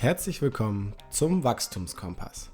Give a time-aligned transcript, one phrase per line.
[0.00, 2.50] Herzlich willkommen zum Wachstumskompass.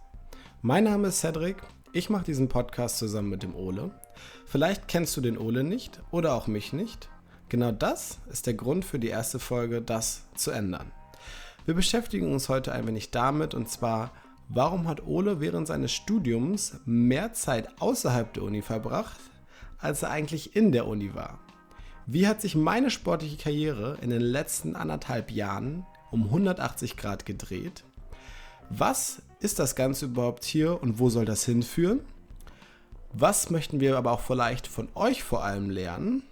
[0.63, 1.59] Mein Name ist Cedric,
[1.93, 3.91] ich mache diesen Podcast zusammen mit dem Ole.
[4.47, 7.11] Vielleicht kennst du den Ole nicht oder auch mich nicht.
[7.51, 10.91] Genau das ist der Grund für die erste Folge, das zu ändern.
[11.67, 14.13] Wir beschäftigen uns heute ein wenig damit und zwar,
[14.49, 19.21] warum hat Ole während seines Studiums mehr Zeit außerhalb der Uni verbracht,
[19.77, 21.41] als er eigentlich in der Uni war?
[22.07, 27.83] Wie hat sich meine sportliche Karriere in den letzten anderthalb Jahren um 180 Grad gedreht.
[28.71, 32.01] Was ist das Ganze überhaupt hier und wo soll das hinführen?
[33.13, 36.23] Was möchten wir aber auch vielleicht von euch vor allem lernen?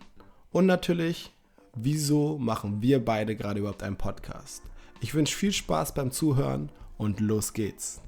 [0.52, 1.32] Und natürlich,
[1.74, 4.62] wieso machen wir beide gerade überhaupt einen Podcast?
[5.00, 8.00] Ich wünsche viel Spaß beim Zuhören und los geht's.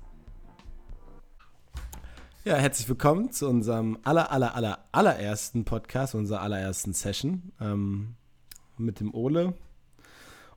[2.44, 8.14] Ja, herzlich willkommen zu unserem aller, aller, aller, allerersten Podcast, unserer allerersten Session ähm,
[8.78, 9.54] mit dem Ole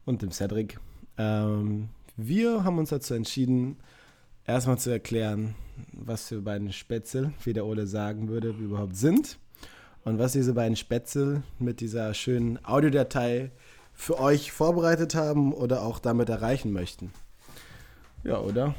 [0.06, 0.80] und dem Cedric.
[1.18, 3.78] Ähm, wir haben uns dazu entschieden,
[4.46, 5.56] erstmal zu erklären,
[5.92, 9.38] was wir beiden Spätzle, wie der Ole sagen würde, überhaupt sind
[10.04, 13.52] und was diese beiden Spätzle mit dieser schönen Audiodatei
[13.94, 17.12] für euch vorbereitet haben oder auch damit erreichen möchten.
[18.24, 18.76] Ja, oder?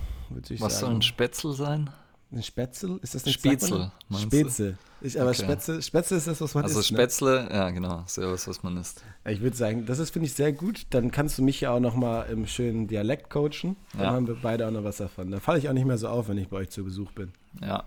[0.59, 1.91] was soll ein Spätzle sein?
[2.31, 2.99] Ein Spätzle?
[3.01, 3.91] Ist das ein Spätzle?
[4.15, 4.77] Spätzle.
[5.01, 5.45] Ich, aber okay.
[5.45, 6.91] Spätzle, Spätzle ist das, was man also isst.
[6.91, 7.55] Also Spätzle, ne?
[7.55, 9.03] ja genau, ist ja was, was man isst.
[9.25, 10.87] Ich würde sagen, das ist, finde ich, sehr gut.
[10.91, 13.77] Dann kannst du mich ja auch nochmal im schönen Dialekt coachen.
[13.93, 14.11] Dann ja.
[14.11, 15.31] haben wir beide auch noch was davon.
[15.31, 17.33] Da falle ich auch nicht mehr so auf, wenn ich bei euch zu Besuch bin.
[17.63, 17.85] Ja,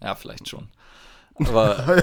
[0.00, 0.68] ja, vielleicht schon.
[1.34, 2.02] Aber.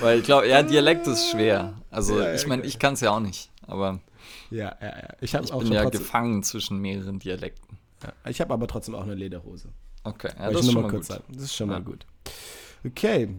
[0.00, 1.74] Weil ich glaube, ja, Dialekt ist schwer.
[1.90, 2.68] Also ja, ich meine, okay.
[2.68, 3.50] ich kann es ja auch nicht.
[3.66, 4.00] Aber.
[4.50, 5.08] Ja, ja, ja.
[5.20, 7.79] Ich, ich bin ja gefangen zwischen mehreren Dialekten.
[8.02, 9.68] Ja, ich habe aber trotzdem auch eine Lederhose.
[10.04, 11.08] Okay, ja, das, ist schon mal gut.
[11.08, 11.78] Das ist schon ja.
[11.78, 12.06] mal gut.
[12.84, 13.36] Okay.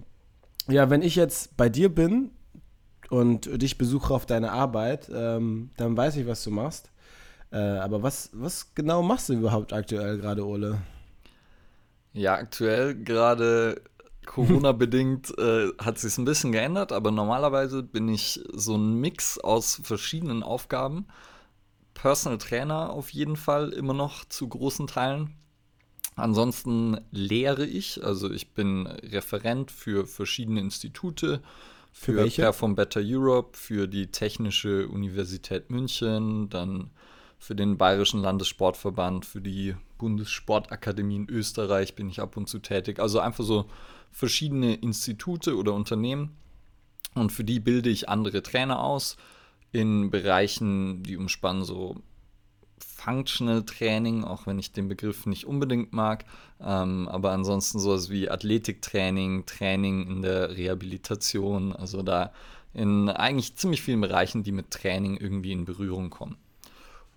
[0.67, 2.31] Ja, wenn ich jetzt bei dir bin
[3.09, 6.91] und dich besuche auf deine Arbeit, ähm, dann weiß ich, was du machst.
[7.51, 10.81] Äh, aber was, was genau machst du überhaupt aktuell gerade, Ole?
[12.13, 13.81] Ja, aktuell gerade
[14.25, 19.81] Corona-bedingt äh, hat sich ein bisschen geändert, aber normalerweise bin ich so ein Mix aus
[19.83, 21.07] verschiedenen Aufgaben.
[22.01, 25.35] Personal Trainer auf jeden Fall immer noch zu großen Teilen.
[26.15, 31.43] Ansonsten lehre ich, also ich bin Referent für verschiedene Institute,
[31.91, 32.41] für, für welche?
[32.41, 36.89] Perform Better Europe, für die Technische Universität München, dann
[37.37, 42.99] für den Bayerischen Landessportverband, für die Bundessportakademie in Österreich bin ich ab und zu tätig.
[42.99, 43.67] Also einfach so
[44.11, 46.35] verschiedene Institute oder Unternehmen
[47.13, 49.17] und für die bilde ich andere Trainer aus
[49.71, 51.95] in Bereichen, die umspannen so
[52.77, 56.25] Functional Training, auch wenn ich den Begriff nicht unbedingt mag,
[56.59, 62.31] ähm, aber ansonsten sowas wie Athletiktraining, Training in der Rehabilitation, also da
[62.73, 66.37] in eigentlich ziemlich vielen Bereichen, die mit Training irgendwie in Berührung kommen.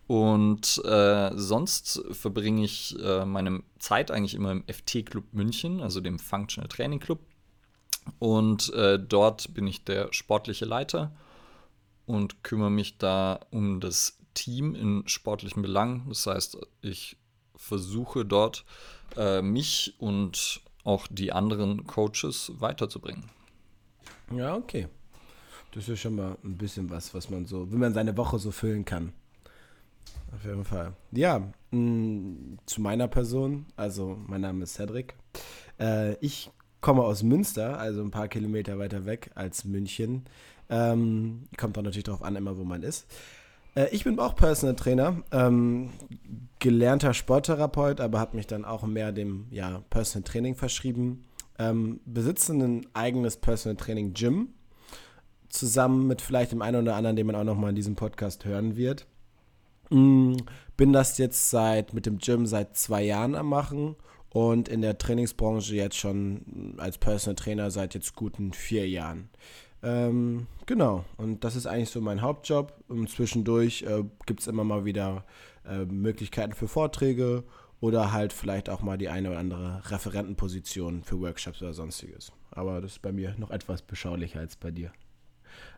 [0.07, 6.19] Und äh, sonst verbringe ich äh, meine Zeit eigentlich immer im FT-Club München, also dem
[6.19, 7.21] Functional Training Club.
[8.19, 11.13] Und äh, dort bin ich der sportliche Leiter
[12.07, 16.05] und kümmere mich da um das Team in sportlichen Belangen.
[16.09, 17.17] Das heißt, ich
[17.57, 18.65] versuche dort
[19.17, 23.25] äh, mich und auch die anderen Coaches weiterzubringen.
[24.35, 24.89] Ja, okay.
[25.73, 28.51] Das ist schon mal ein bisschen was, was man so, wenn man seine Woche so
[28.51, 29.13] füllen kann.
[30.35, 30.93] Auf jeden Fall.
[31.13, 35.15] Ja, mh, mm, zu meiner Person, also mein Name ist Cedric.
[35.79, 36.51] Äh, ich
[36.81, 40.25] komme aus Münster, also ein paar Kilometer weiter weg als München.
[40.75, 43.07] Ähm, kommt auch natürlich darauf an, immer wo man ist.
[43.77, 45.91] Äh, ich bin auch Personal Trainer, ähm,
[46.59, 51.25] gelernter Sporttherapeut, aber habe mich dann auch mehr dem ja, Personal Training verschrieben.
[51.61, 54.49] Ähm, besitze ein eigenes Personal Training Gym,
[55.49, 58.45] zusammen mit vielleicht dem einen oder anderen, den man auch noch mal in diesem Podcast
[58.45, 59.07] hören wird.
[59.91, 60.35] Mm,
[60.77, 63.95] bin das jetzt seit mit dem Gym seit zwei Jahren am machen
[64.31, 69.29] und in der Trainingsbranche jetzt schon als Personal Trainer seit jetzt guten vier Jahren.
[69.85, 72.73] Ähm, genau, und das ist eigentlich so mein Hauptjob.
[72.89, 75.25] Und zwischendurch äh, gibt es immer mal wieder
[75.69, 77.45] äh, Möglichkeiten für Vorträge
[77.81, 82.33] oder halt vielleicht auch mal die eine oder andere Referentenposition für Workshops oder sonstiges.
[82.51, 84.91] Aber das ist bei mir noch etwas beschaulicher als bei dir.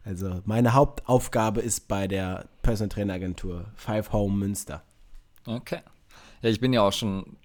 [0.05, 4.83] Also meine Hauptaufgabe ist bei der Personal Trainer Agentur Five Home Münster.
[5.47, 5.81] Okay.
[6.43, 7.37] Ja, ich bin ja auch schon ein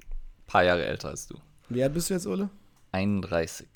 [0.46, 1.36] paar Jahre älter als du.
[1.70, 2.50] Wie alt bist du jetzt, Ole?
[2.92, 3.68] 31.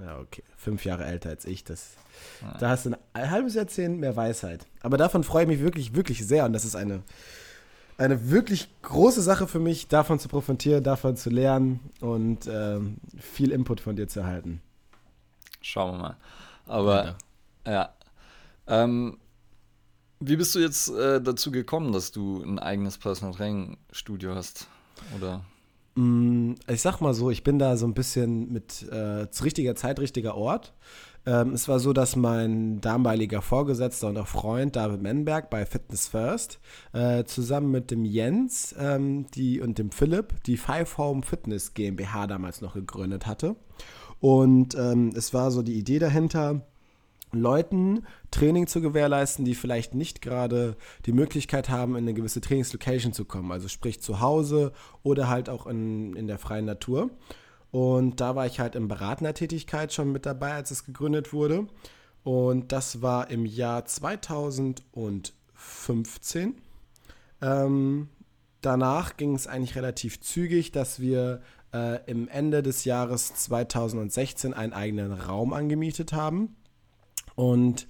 [0.00, 0.42] Ja, okay.
[0.56, 1.64] Fünf Jahre älter als ich.
[1.64, 1.94] Das,
[2.42, 2.56] ja.
[2.58, 4.66] Da hast du ein halbes Jahrzehnt mehr Weisheit.
[4.82, 6.44] Aber davon freue ich mich wirklich, wirklich sehr.
[6.44, 7.02] Und das ist eine,
[7.98, 13.52] eine wirklich große Sache für mich, davon zu profitieren, davon zu lernen und ähm, viel
[13.52, 14.60] Input von dir zu erhalten.
[15.62, 16.16] Schauen wir mal.
[16.66, 17.16] Aber
[17.64, 17.72] ja.
[17.72, 17.94] ja.
[18.66, 19.18] Ähm,
[20.20, 24.68] Wie bist du jetzt äh, dazu gekommen, dass du ein eigenes Personal Training Studio hast?
[25.16, 25.44] Oder?
[25.96, 29.98] Mm, ich sag mal so, ich bin da so ein bisschen mit äh, richtiger Zeit,
[29.98, 30.74] richtiger Ort.
[31.24, 36.06] Ähm, es war so, dass mein damaliger Vorgesetzter und auch Freund David Menberg bei Fitness
[36.06, 36.60] First
[36.92, 42.26] äh, zusammen mit dem Jens ähm, die, und dem Philipp die Five Home Fitness GmbH
[42.26, 43.56] damals noch gegründet hatte.
[44.20, 46.62] Und ähm, es war so die Idee dahinter,
[47.32, 50.76] Leuten Training zu gewährleisten, die vielleicht nicht gerade
[51.06, 53.52] die Möglichkeit haben, in eine gewisse Trainingslocation zu kommen.
[53.52, 57.10] Also sprich zu Hause oder halt auch in, in der freien Natur.
[57.70, 61.66] Und da war ich halt in beratender Tätigkeit schon mit dabei, als es gegründet wurde.
[62.22, 66.54] Und das war im Jahr 2015.
[67.42, 68.08] Ähm,
[68.62, 71.42] danach ging es eigentlich relativ zügig, dass wir
[71.74, 76.56] äh, im Ende des Jahres 2016 einen eigenen Raum angemietet haben
[77.36, 77.86] und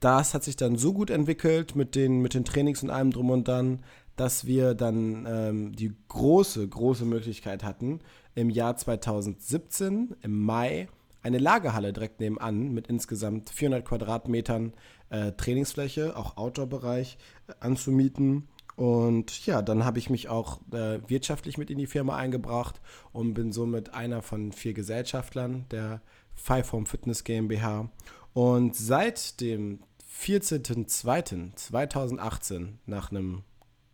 [0.00, 3.30] das hat sich dann so gut entwickelt mit den, mit den Trainings und allem drum
[3.30, 3.82] und dann,
[4.16, 8.00] dass wir dann ähm, die große, große Möglichkeit hatten,
[8.34, 10.88] im Jahr 2017, im Mai,
[11.22, 14.72] eine Lagerhalle direkt nebenan mit insgesamt 400 Quadratmetern
[15.10, 18.48] äh, Trainingsfläche, auch Outdoor-Bereich, äh, anzumieten.
[18.74, 22.80] Und ja, dann habe ich mich auch äh, wirtschaftlich mit in die Firma eingebracht
[23.12, 26.00] und bin somit einer von vier Gesellschaftlern der
[26.34, 27.90] Five Home Fitness GmbH.
[28.34, 29.80] Und seit dem
[30.20, 33.42] 14.02.2018, nach einem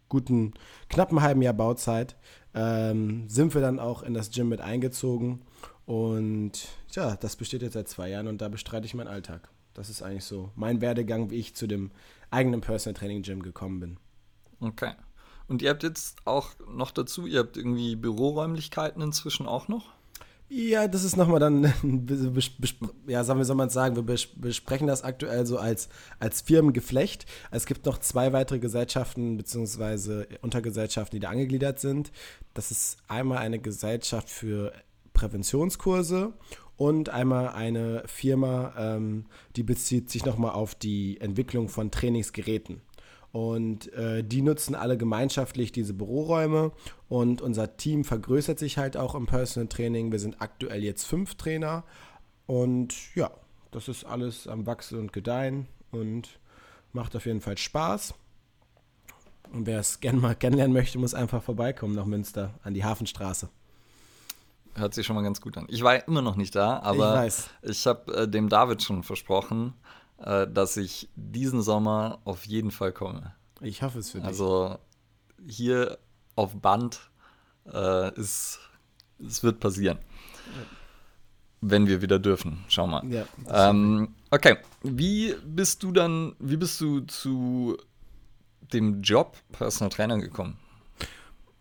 [0.09, 0.55] guten,
[0.89, 2.17] knappen halben Jahr Bauzeit,
[2.55, 5.43] ähm, sind wir dann auch in das Gym mit eingezogen.
[5.87, 9.49] Und ja, das besteht jetzt seit zwei Jahren und da bestreite ich meinen Alltag.
[9.75, 11.91] Das ist eigentlich so mein Werdegang, wie ich zu dem
[12.31, 13.99] eigenen Personal Training Gym gekommen bin.
[14.61, 14.93] Okay.
[15.47, 19.87] Und ihr habt jetzt auch noch dazu, ihr habt irgendwie Büroräumlichkeiten inzwischen auch noch?
[20.51, 21.65] Ja, das ist nochmal dann,
[23.07, 25.91] ja, sagen wir, soll man sagen, wir besprechen das aktuell so als,
[26.21, 27.27] als Firmengeflecht.
[27.51, 30.25] Es gibt noch zwei weitere Gesellschaften bzw.
[30.41, 32.13] Untergesellschaften, die da angegliedert sind.
[32.55, 34.73] Das ist einmal eine Gesellschaft für
[35.13, 36.33] Präventionskurse
[36.79, 42.81] und einmal eine Firma, ähm, die bezieht sich nochmal auf die Entwicklung von Trainingsgeräten.
[43.33, 46.73] Und äh, die nutzen alle gemeinschaftlich diese Büroräume.
[47.09, 50.13] Und unser Team vergrößert sich halt auch im Personal Training.
[50.13, 51.85] Wir sind aktuell jetzt fünf Trainer.
[52.47, 53.31] Und ja,
[53.71, 56.41] das ist alles am Wachsen und Gedeihen und
[56.93, 58.15] macht auf jeden Fall Spaß.
[59.53, 63.49] Und wer es gerne mal kennenlernen möchte, muss einfach vorbeikommen nach Münster an die Hafenstraße.
[64.75, 65.67] Hört sich schon mal ganz gut an.
[65.69, 69.75] Ich war immer noch nicht da, aber ich, ich habe äh, dem David schon versprochen,
[70.19, 73.35] dass ich diesen Sommer auf jeden Fall komme.
[73.61, 74.27] Ich hoffe es für dich.
[74.27, 74.79] Also
[75.47, 75.99] hier
[76.37, 77.01] auf Band
[77.73, 78.61] äh, ist,
[79.25, 79.99] es wird passieren.
[79.99, 80.63] Ja.
[81.61, 82.65] Wenn wir wieder dürfen.
[82.69, 83.05] Schau mal.
[83.11, 84.59] Ja, ähm, okay.
[84.83, 87.77] Wie bist du dann, wie bist du zu
[88.73, 90.57] dem Job Personal Trainer gekommen?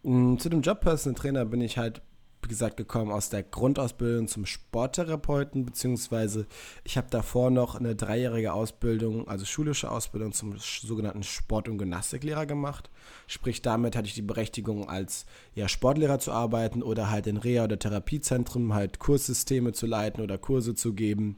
[0.03, 2.01] Mm, zu dem Job Personal Trainer bin ich halt
[2.41, 6.45] wie gesagt, gekommen aus der Grundausbildung zum Sporttherapeuten, beziehungsweise
[6.83, 12.45] ich habe davor noch eine dreijährige Ausbildung, also schulische Ausbildung zum sogenannten Sport- und Gymnastiklehrer
[12.45, 12.89] gemacht.
[13.27, 15.25] Sprich, damit hatte ich die Berechtigung, als
[15.55, 20.37] ja, Sportlehrer zu arbeiten oder halt in Reha- oder Therapiezentren halt Kurssysteme zu leiten oder
[20.37, 21.37] Kurse zu geben.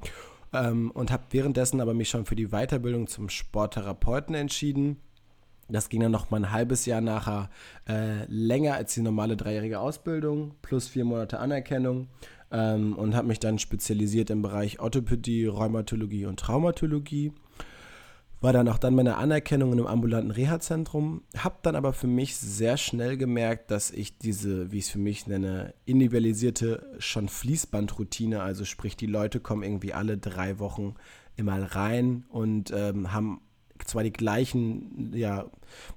[0.52, 4.98] Ähm, und habe währenddessen aber mich schon für die Weiterbildung zum Sporttherapeuten entschieden
[5.70, 7.50] das ging dann noch mal ein halbes Jahr nachher
[7.88, 12.08] äh, länger als die normale dreijährige Ausbildung, plus vier Monate Anerkennung
[12.52, 17.34] ähm, und habe mich dann spezialisiert im Bereich Orthopädie, Rheumatologie und Traumatologie.
[18.42, 22.38] War dann auch dann meine Anerkennung in einem ambulanten Reha-Zentrum, habe dann aber für mich
[22.38, 28.42] sehr schnell gemerkt, dass ich diese, wie ich es für mich nenne, individualisierte schon Fließbandroutine,
[28.42, 30.96] also sprich die Leute kommen irgendwie alle drei Wochen
[31.36, 33.42] immer rein und ähm, haben
[33.86, 35.46] zwar die gleichen, ja,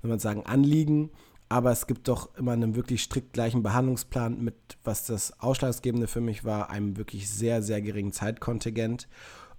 [0.01, 1.11] wenn man sagen, Anliegen,
[1.49, 6.23] aber es gibt doch immer einen wirklich strikt gleichen Behandlungsplan mit, was das Ausschlaggebende für
[6.23, 9.07] mich war, einem wirklich sehr, sehr geringen Zeitkontingent,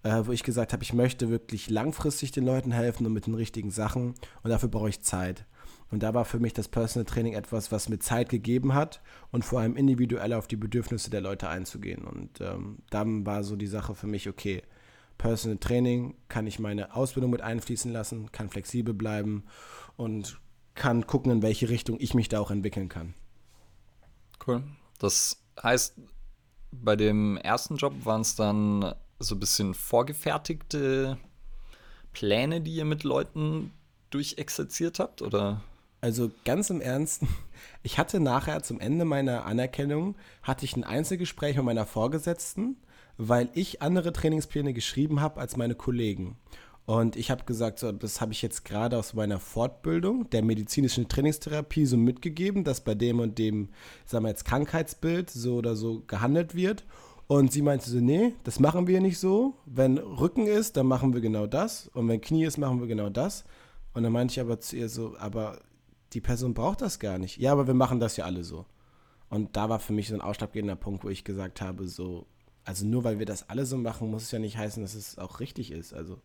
[0.01, 3.36] äh, wo ich gesagt habe, ich möchte wirklich langfristig den Leuten helfen und mit den
[3.36, 5.46] richtigen Sachen und dafür brauche ich Zeit.
[5.92, 9.00] Und da war für mich das Personal Training etwas, was mir Zeit gegeben hat
[9.30, 12.03] und vor allem individuell auf die Bedürfnisse der Leute einzugehen.
[12.03, 14.63] Und ähm, dann war so die Sache für mich, okay,
[15.24, 19.46] Personal Training kann ich meine Ausbildung mit einfließen lassen, kann flexibel bleiben
[19.96, 20.38] und
[20.75, 23.13] kann gucken, in welche Richtung ich mich da auch entwickeln kann.
[24.46, 24.63] Cool.
[25.00, 25.96] Das heißt,
[26.74, 31.18] bei dem ersten Job waren es dann so ein bisschen vorgefertigte
[32.12, 33.72] Pläne, die ihr mit Leuten
[34.10, 35.63] durchexerziert habt, oder?
[36.01, 37.22] Also ganz im Ernst,
[37.82, 42.75] ich hatte nachher zum Ende meiner Anerkennung, hatte ich ein Einzelgespräch mit meiner Vorgesetzten
[43.17, 46.38] weil ich andere Trainingspläne geschrieben habe als meine Kollegen.
[46.86, 51.08] Und ich habe gesagt, so, das habe ich jetzt gerade aus meiner Fortbildung der medizinischen
[51.08, 53.70] Trainingstherapie so mitgegeben, dass bei dem und dem,
[54.05, 56.84] sagen wir jetzt, Krankheitsbild so oder so gehandelt wird.
[57.27, 59.55] Und sie meinte so, nee, das machen wir nicht so.
[59.65, 61.88] Wenn Rücken ist, dann machen wir genau das.
[61.93, 63.46] Und wenn Knie ist, machen wir genau das.
[63.93, 65.60] Und dann meinte ich aber zu ihr so, aber
[66.12, 67.38] die Person braucht das gar nicht.
[67.38, 68.65] Ja, aber wir machen das ja alle so.
[69.29, 72.27] Und da war für mich so ein ausschlaggebender Punkt, wo ich gesagt habe, so,
[72.65, 75.17] also nur weil wir das alle so machen, muss es ja nicht heißen, dass es
[75.17, 75.93] auch richtig ist.
[75.93, 76.20] Also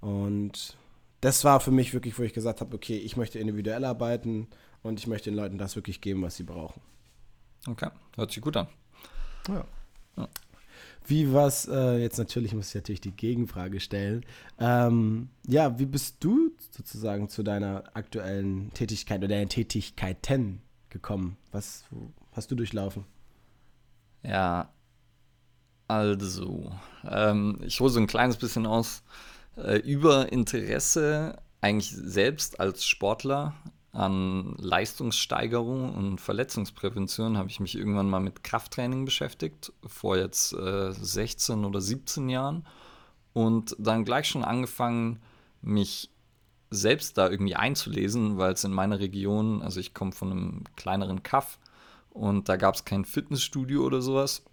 [0.00, 0.76] und
[1.20, 4.48] das war für mich wirklich, wo ich gesagt habe, okay, ich möchte individuell arbeiten
[4.82, 6.80] und ich möchte den Leuten das wirklich geben, was sie brauchen.
[7.66, 8.68] Okay, hört sich gut an.
[9.48, 9.64] Ja.
[10.16, 10.28] ja.
[11.06, 14.24] Wie was, äh, jetzt natürlich muss ich natürlich die Gegenfrage stellen.
[14.58, 21.36] Ähm, ja, wie bist du sozusagen zu deiner aktuellen Tätigkeit oder deinen Tätigkeiten gekommen?
[21.52, 21.84] Was
[22.32, 23.04] hast du durchlaufen?
[24.22, 24.70] Ja,
[25.90, 26.70] also,
[27.04, 29.02] ähm, ich hole so ein kleines bisschen aus
[29.56, 33.54] äh, über Interesse eigentlich selbst als Sportler
[33.90, 40.92] an Leistungssteigerung und Verletzungsprävention habe ich mich irgendwann mal mit Krafttraining beschäftigt, vor jetzt äh,
[40.92, 42.64] 16 oder 17 Jahren.
[43.32, 45.20] Und dann gleich schon angefangen,
[45.60, 46.08] mich
[46.70, 51.24] selbst da irgendwie einzulesen, weil es in meiner Region, also ich komme von einem kleineren
[51.24, 51.58] Kaff
[52.10, 54.44] und da gab es kein Fitnessstudio oder sowas.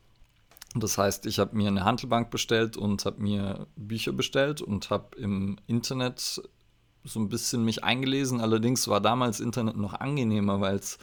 [0.76, 5.18] Das heißt, ich habe mir eine Handelbank bestellt und habe mir Bücher bestellt und habe
[5.18, 6.42] im Internet
[7.04, 8.42] so ein bisschen mich eingelesen.
[8.42, 10.98] Allerdings war damals Internet noch angenehmer, weil es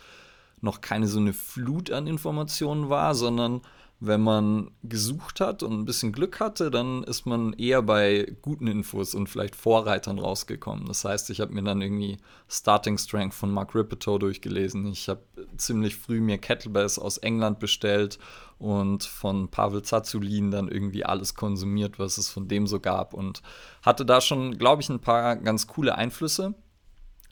[0.60, 3.62] noch keine so eine Flut an Informationen war, sondern
[4.00, 8.66] wenn man gesucht hat und ein bisschen Glück hatte, dann ist man eher bei guten
[8.66, 10.86] Infos und vielleicht Vorreitern rausgekommen.
[10.86, 14.86] Das heißt, ich habe mir dann irgendwie Starting Strength von Mark Rippeto durchgelesen.
[14.86, 15.22] Ich habe
[15.56, 18.18] ziemlich früh mir Kettlebells aus England bestellt
[18.58, 23.42] und von Pavel Zazulin dann irgendwie alles konsumiert, was es von dem so gab und
[23.82, 26.54] hatte da schon, glaube ich, ein paar ganz coole Einflüsse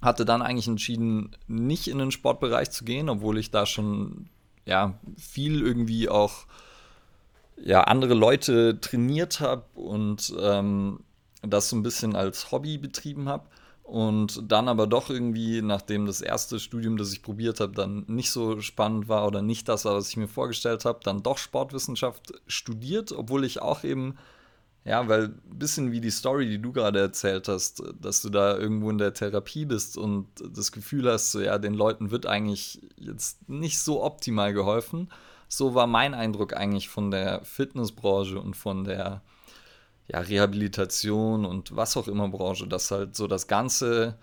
[0.03, 4.29] hatte dann eigentlich entschieden, nicht in den Sportbereich zu gehen, obwohl ich da schon
[4.65, 6.47] ja, viel irgendwie auch
[7.57, 11.01] ja, andere Leute trainiert habe und ähm,
[11.43, 13.47] das so ein bisschen als Hobby betrieben habe.
[13.83, 18.31] Und dann aber doch irgendwie, nachdem das erste Studium, das ich probiert habe, dann nicht
[18.31, 22.33] so spannend war oder nicht das war, was ich mir vorgestellt habe, dann doch Sportwissenschaft
[22.47, 24.17] studiert, obwohl ich auch eben,
[24.85, 28.57] ja, weil ein bisschen wie die Story, die du gerade erzählt hast, dass du da
[28.57, 32.81] irgendwo in der Therapie bist und das Gefühl hast, so ja, den Leuten wird eigentlich
[32.97, 35.09] jetzt nicht so optimal geholfen.
[35.49, 39.23] So war mein Eindruck eigentlich von der Fitnessbranche und von der
[40.09, 44.19] ja, Rehabilitation und was auch immer Branche, dass halt so das Ganze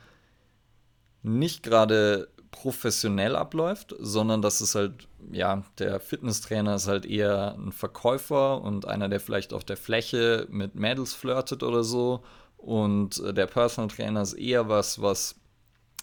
[1.24, 7.72] nicht gerade professionell abläuft, sondern dass es halt, ja, der Fitnesstrainer ist halt eher ein
[7.72, 12.24] Verkäufer und einer, der vielleicht auf der Fläche mit Mädels flirtet oder so.
[12.58, 15.36] Und der Personal Trainer ist eher was, was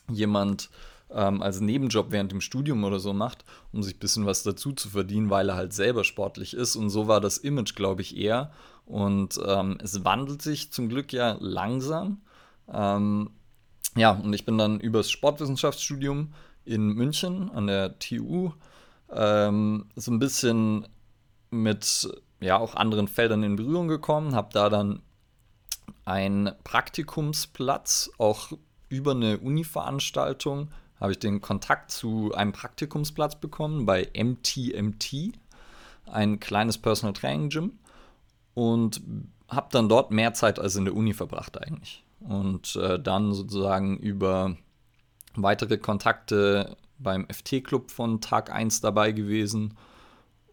[0.09, 0.71] jemand
[1.11, 4.73] ähm, als Nebenjob während dem Studium oder so macht, um sich ein bisschen was dazu
[4.73, 6.77] zu verdienen, weil er halt selber sportlich ist.
[6.77, 8.53] Und so war das Image, glaube ich, eher.
[8.87, 12.23] Und ähm, es wandelt sich zum Glück ja langsam.
[12.73, 13.31] Ähm,
[13.97, 16.33] ja, und ich bin dann übers Sportwissenschaftsstudium
[16.65, 18.53] in München an der TU
[19.13, 20.87] ähm, so ein bisschen
[21.51, 22.09] mit
[22.41, 25.01] ja auch anderen Feldern in Berührung gekommen, habe da dann
[26.05, 28.53] einen Praktikumsplatz auch
[28.89, 35.35] über eine Uni-Veranstaltung habe ich den Kontakt zu einem Praktikumsplatz bekommen bei MTMT,
[36.07, 37.79] ein kleines Personal Training Gym
[38.55, 39.03] und
[39.49, 42.03] habe dann dort mehr Zeit als in der Uni verbracht eigentlich.
[42.21, 44.57] Und äh, dann sozusagen über
[45.35, 49.75] weitere Kontakte beim FT-Club von Tag 1 dabei gewesen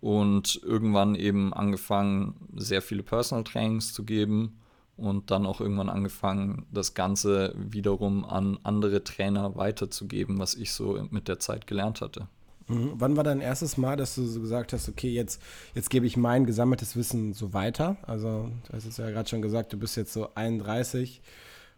[0.01, 4.59] und irgendwann eben angefangen, sehr viele Personal Trainings zu geben
[4.97, 11.07] und dann auch irgendwann angefangen, das Ganze wiederum an andere Trainer weiterzugeben, was ich so
[11.09, 12.27] mit der Zeit gelernt hatte.
[12.67, 12.93] Mhm.
[12.95, 15.41] Wann war dein erstes Mal, dass du so gesagt hast, okay, jetzt,
[15.73, 17.97] jetzt gebe ich mein gesammeltes Wissen so weiter?
[18.03, 21.21] Also, du hast es ja gerade schon gesagt, du bist jetzt so 31.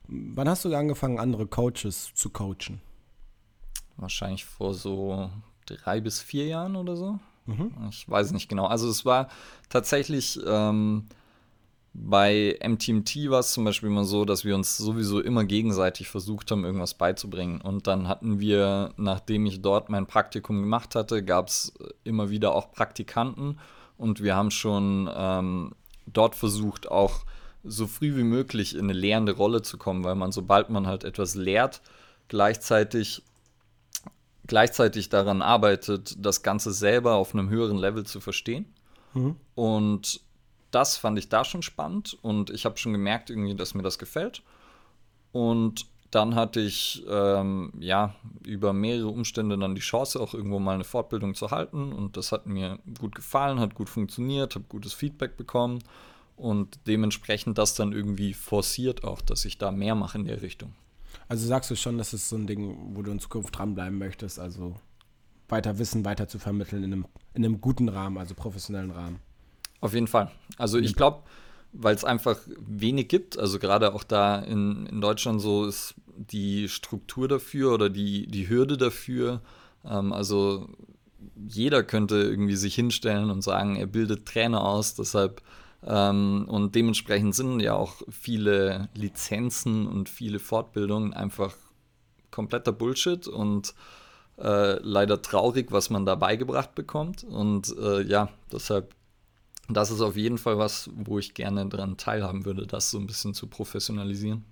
[0.07, 2.81] Wann hast du angefangen, andere Coaches zu coachen?
[3.97, 5.29] Wahrscheinlich vor so
[5.65, 7.19] drei bis vier Jahren oder so.
[7.45, 7.71] Mhm.
[7.89, 8.65] Ich weiß nicht genau.
[8.65, 9.29] Also es war
[9.69, 11.07] tatsächlich ähm,
[11.97, 16.51] bei MTMT war es zum Beispiel immer so, dass wir uns sowieso immer gegenseitig versucht
[16.51, 17.61] haben, irgendwas beizubringen.
[17.61, 22.53] Und dann hatten wir, nachdem ich dort mein Praktikum gemacht hatte, gab es immer wieder
[22.53, 23.59] auch Praktikanten.
[23.97, 25.71] Und wir haben schon ähm,
[26.05, 27.25] dort versucht, auch
[27.65, 31.03] so früh wie möglich in eine lehrende Rolle zu kommen, weil man, sobald man halt
[31.03, 31.81] etwas lehrt,
[32.27, 33.23] gleichzeitig,
[34.47, 38.65] gleichzeitig daran arbeitet, das Ganze selber auf einem höheren Level zu verstehen.
[39.13, 39.35] Mhm.
[39.55, 40.21] Und
[40.71, 43.97] das fand ich da schon spannend und ich habe schon gemerkt, irgendwie, dass mir das
[43.97, 44.43] gefällt.
[45.31, 50.75] Und dann hatte ich ähm, ja über mehrere Umstände dann die Chance, auch irgendwo mal
[50.75, 51.91] eine Fortbildung zu halten.
[51.91, 55.79] Und das hat mir gut gefallen, hat gut funktioniert, habe gutes Feedback bekommen
[56.35, 60.73] und dementsprechend das dann irgendwie forciert auch, dass ich da mehr mache in der Richtung.
[61.27, 64.39] Also sagst du schon, dass es so ein Ding, wo du in Zukunft dranbleiben möchtest,
[64.39, 64.75] also
[65.47, 69.19] weiter Wissen weiter zu vermitteln in einem, in einem guten Rahmen, also professionellen Rahmen.
[69.81, 70.31] Auf jeden Fall.
[70.57, 71.23] Also ich glaube,
[71.71, 76.69] weil es einfach wenig gibt, also gerade auch da in, in Deutschland so ist die
[76.69, 79.41] Struktur dafür oder die, die Hürde dafür.
[79.83, 80.69] Ähm, also
[81.47, 85.41] jeder könnte irgendwie sich hinstellen und sagen, er bildet Trainer aus, deshalb
[85.85, 91.55] ähm, und dementsprechend sind ja auch viele Lizenzen und viele Fortbildungen einfach
[92.31, 93.73] kompletter Bullshit und
[94.37, 97.23] äh, leider traurig, was man da beigebracht bekommt.
[97.23, 98.95] Und äh, ja, deshalb,
[99.69, 103.07] das ist auf jeden Fall was, wo ich gerne daran teilhaben würde, das so ein
[103.07, 104.43] bisschen zu professionalisieren.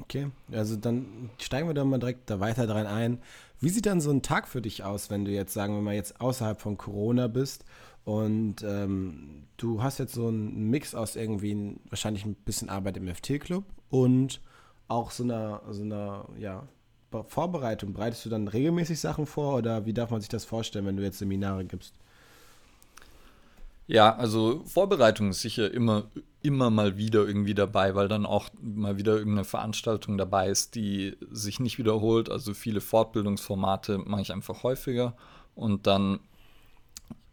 [0.00, 3.20] Okay, also dann steigen wir da mal direkt da weiter dran ein.
[3.60, 5.94] Wie sieht dann so ein Tag für dich aus, wenn du jetzt, sagen wir mal,
[5.94, 7.64] jetzt außerhalb von Corona bist
[8.08, 13.06] und ähm, du hast jetzt so einen Mix aus irgendwie wahrscheinlich ein bisschen Arbeit im
[13.06, 14.40] FT-Club und
[14.88, 16.66] auch so einer, so einer, ja,
[17.26, 17.92] Vorbereitung.
[17.92, 21.02] Bereitest du dann regelmäßig Sachen vor oder wie darf man sich das vorstellen, wenn du
[21.02, 21.92] jetzt Seminare gibst?
[23.86, 26.04] Ja, also Vorbereitung ist sicher immer,
[26.40, 31.14] immer mal wieder irgendwie dabei, weil dann auch mal wieder irgendeine Veranstaltung dabei ist, die
[31.30, 32.30] sich nicht wiederholt.
[32.30, 35.14] Also viele Fortbildungsformate mache ich einfach häufiger
[35.54, 36.20] und dann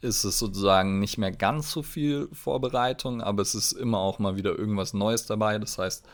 [0.05, 4.37] ist es sozusagen nicht mehr ganz so viel Vorbereitung, aber es ist immer auch mal
[4.37, 5.59] wieder irgendwas Neues dabei.
[5.59, 6.05] Das heißt,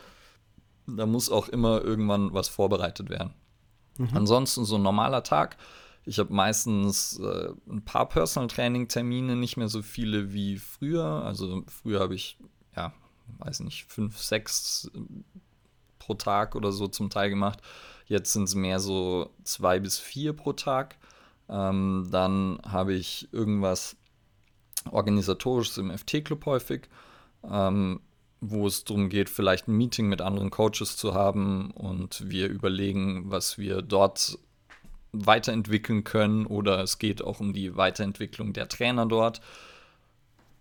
[0.86, 3.34] da muss auch immer irgendwann was vorbereitet werden.
[3.98, 4.10] Mhm.
[4.14, 5.56] Ansonsten so ein normaler Tag.
[6.04, 11.04] Ich habe meistens äh, ein paar Personal Training Termine, nicht mehr so viele wie früher.
[11.04, 12.38] Also früher habe ich,
[12.74, 12.92] ja,
[13.38, 15.00] weiß nicht, fünf, sechs äh,
[15.98, 17.60] pro Tag oder so zum Teil gemacht.
[18.06, 20.96] Jetzt sind es mehr so zwei bis vier pro Tag.
[21.52, 23.96] Ähm, dann habe ich irgendwas
[24.90, 26.88] organisatorisches im FT-Club häufig,
[27.48, 28.00] ähm,
[28.40, 33.30] wo es darum geht, vielleicht ein Meeting mit anderen Coaches zu haben und wir überlegen,
[33.30, 34.38] was wir dort
[35.12, 39.40] weiterentwickeln können oder es geht auch um die Weiterentwicklung der Trainer dort.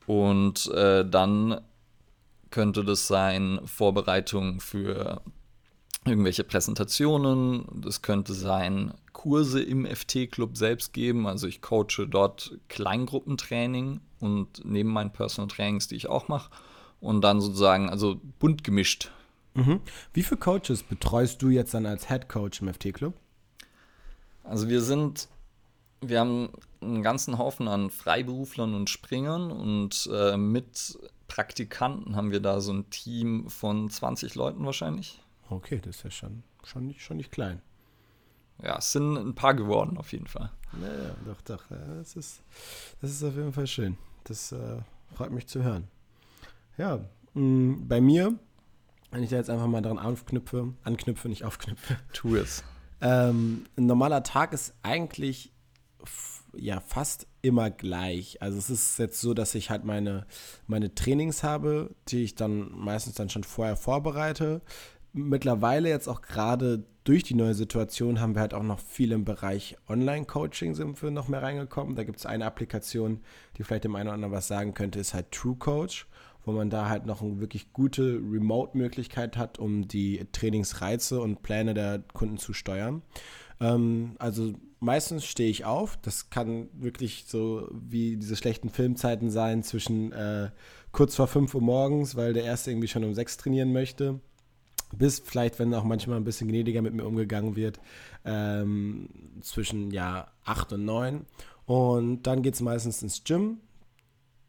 [0.06, 1.62] Und äh, dann
[2.50, 5.22] könnte das sein Vorbereitung für
[6.06, 7.66] irgendwelche Präsentationen.
[7.74, 11.28] Das könnte sein Kurse im FT-Club selbst geben.
[11.28, 16.52] Also ich coache dort Kleingruppentraining und neben meinen Personal Trainings, die ich auch mache.
[17.00, 19.12] Und dann sozusagen, also bunt gemischt.
[19.54, 19.82] Mhm.
[20.14, 23.14] Wie viele Coaches betreust du jetzt dann als Head Coach im FT-Club?
[24.44, 25.28] Also wir sind,
[26.02, 32.40] wir haben einen ganzen Haufen an Freiberuflern und Springern und äh, mit Praktikanten haben wir
[32.40, 35.20] da so ein Team von 20 Leuten wahrscheinlich.
[35.52, 37.62] Okay, das ist ja schon, schon, nicht, schon nicht klein.
[38.64, 40.50] Ja, es sind ein paar geworden auf jeden Fall.
[40.82, 41.70] Ja, ja doch, doch.
[41.70, 42.42] Ja, das, ist,
[43.02, 43.98] das ist auf jeden Fall schön.
[44.24, 44.78] Das äh,
[45.14, 45.88] freut mich zu hören.
[46.78, 47.00] Ja,
[47.34, 48.34] mh, mm, bei mir,
[49.12, 51.98] wenn ich da jetzt einfach mal daran anknüpfe, anknüpfe, nicht aufknüpfe.
[52.14, 52.64] Tu es.
[53.02, 55.52] Ähm, ein normaler Tag ist eigentlich
[56.54, 58.42] ja fast immer gleich.
[58.42, 60.26] Also es ist jetzt so, dass ich halt meine,
[60.68, 64.62] meine Trainings habe, die ich dann meistens dann schon vorher vorbereite
[65.14, 69.26] mittlerweile jetzt auch gerade durch die neue Situation haben wir halt auch noch viel im
[69.26, 71.96] Bereich Online-Coaching sind wir noch mehr reingekommen.
[71.96, 73.22] Da gibt es eine Applikation,
[73.58, 76.08] die vielleicht dem einen oder anderen was sagen könnte, ist halt True Coach,
[76.46, 81.74] wo man da halt noch eine wirklich gute Remote-Möglichkeit hat, um die Trainingsreize und Pläne
[81.74, 83.02] der Kunden zu steuern.
[83.60, 85.98] Ähm, also meistens stehe ich auf.
[86.04, 90.52] Das kann wirklich so wie diese schlechten Filmzeiten sein zwischen äh,
[90.92, 94.20] kurz vor 5 Uhr morgens, weil der erste irgendwie schon um 6 trainieren möchte
[94.92, 97.80] bis vielleicht, wenn auch manchmal ein bisschen gnädiger mit mir umgegangen wird,
[98.26, 99.10] ähm,
[99.42, 101.26] zwischen ja 8 und 9.
[101.66, 103.60] Und dann geht es meistens ins Gym.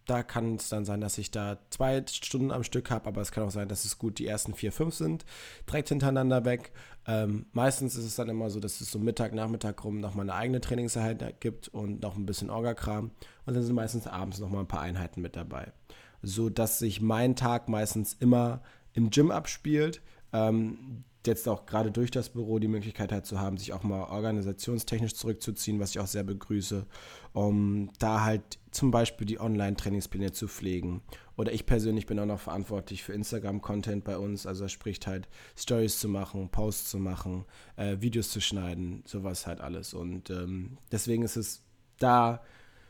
[0.06, 3.30] Da kann es dann sein, dass ich da zwei Stunden am Stück habe, aber es
[3.30, 5.24] kann auch sein, dass es gut die ersten vier, fünf sind,
[5.68, 6.72] direkt hintereinander weg.
[7.06, 10.34] Ähm, meistens ist es dann immer so, dass es so Mittag, Nachmittag rum nochmal eine
[10.34, 13.12] eigene Trainingseinheit gibt und noch ein bisschen Orgakram.
[13.46, 15.72] Und dann sind meistens abends nochmal ein paar Einheiten mit dabei.
[16.20, 18.62] So dass sich mein Tag meistens immer
[18.94, 20.02] im Gym abspielt
[20.32, 24.04] ähm, jetzt auch gerade durch das Büro die Möglichkeit halt zu haben, sich auch mal
[24.04, 26.86] organisationstechnisch zurückzuziehen, was ich auch sehr begrüße,
[27.32, 31.02] um da halt zum Beispiel die Online-Trainingspläne zu pflegen.
[31.36, 35.98] Oder ich persönlich bin auch noch verantwortlich für Instagram-Content bei uns, also sprich halt Stories
[35.98, 37.44] zu machen, Posts zu machen,
[37.76, 39.94] äh, Videos zu schneiden, sowas halt alles.
[39.94, 41.62] Und ähm, deswegen ist es
[41.98, 42.42] da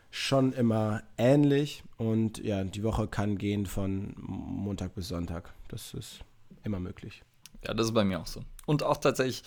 [0.09, 5.53] schon immer ähnlich und ja, die Woche kann gehen von Montag bis Sonntag.
[5.69, 6.19] Das ist
[6.63, 7.23] immer möglich.
[7.65, 8.41] Ja, das ist bei mir auch so.
[8.65, 9.43] Und auch tatsächlich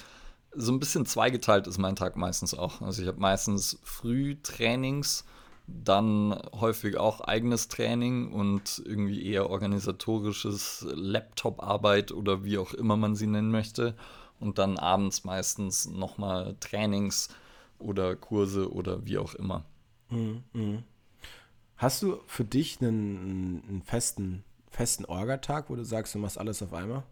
[0.55, 2.81] so ein bisschen zweigeteilt ist mein Tag meistens auch.
[2.81, 5.25] Also ich habe meistens Frühtrainings,
[5.67, 13.17] dann häufig auch eigenes Training und irgendwie eher organisatorisches Laptop-Arbeit oder wie auch immer man
[13.17, 13.95] sie nennen möchte.
[14.39, 17.29] Und dann abends meistens nochmal Trainings
[17.79, 19.65] oder Kurse oder wie auch immer.
[20.11, 20.85] Mhm, mhm.
[21.77, 26.63] Hast du für dich einen, einen festen, festen Orga-Tag, wo du sagst, du machst alles
[26.63, 27.03] auf einmal?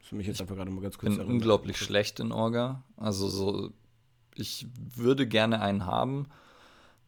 [0.00, 1.12] Für mich jetzt einfach gerade mal ganz kurz.
[1.12, 2.82] Ich bin unglaublich schlecht in Orga.
[2.96, 3.72] Also so,
[4.34, 6.28] ich würde gerne einen haben.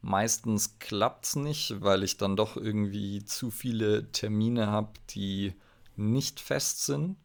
[0.03, 5.55] Meistens klappt es nicht, weil ich dann doch irgendwie zu viele Termine habe, die
[5.97, 7.17] nicht fest sind.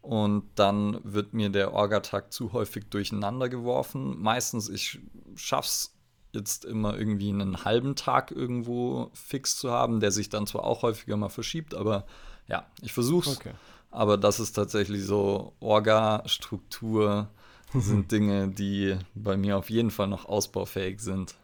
[0.00, 4.20] Und dann wird mir der Orgatag zu häufig durcheinander geworfen.
[4.20, 4.98] Meistens, ich
[5.36, 5.94] schaff's
[6.32, 10.82] jetzt immer irgendwie einen halben Tag irgendwo fix zu haben, der sich dann zwar auch
[10.82, 12.06] häufiger mal verschiebt, aber
[12.48, 13.36] ja, ich versuch's.
[13.36, 13.52] Okay.
[13.92, 17.28] Aber das ist tatsächlich so Orga, Struktur
[17.74, 21.34] sind Dinge, die bei mir auf jeden Fall noch ausbaufähig sind.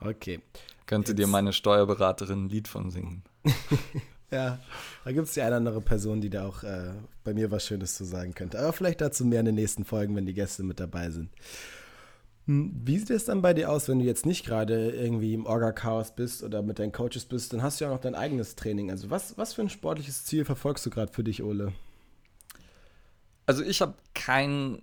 [0.00, 0.40] Okay.
[0.86, 1.18] Könnte Jetzt.
[1.18, 3.22] dir meine Steuerberaterin ein Lied von singen.
[4.30, 4.60] ja,
[5.04, 6.92] da gibt es die eine andere Person, die da auch äh,
[7.24, 8.58] bei mir was Schönes zu sagen könnte.
[8.58, 11.30] Aber vielleicht dazu mehr in den nächsten Folgen, wenn die Gäste mit dabei sind.
[12.46, 15.46] Hm, wie sieht es dann bei dir aus, wenn du jetzt nicht gerade irgendwie im
[15.46, 17.52] Orga-Chaos bist oder mit deinen Coaches bist?
[17.52, 18.90] Dann hast du ja auch noch dein eigenes Training.
[18.90, 21.72] Also was, was für ein sportliches Ziel verfolgst du gerade für dich, Ole?
[23.46, 24.82] Also ich habe kein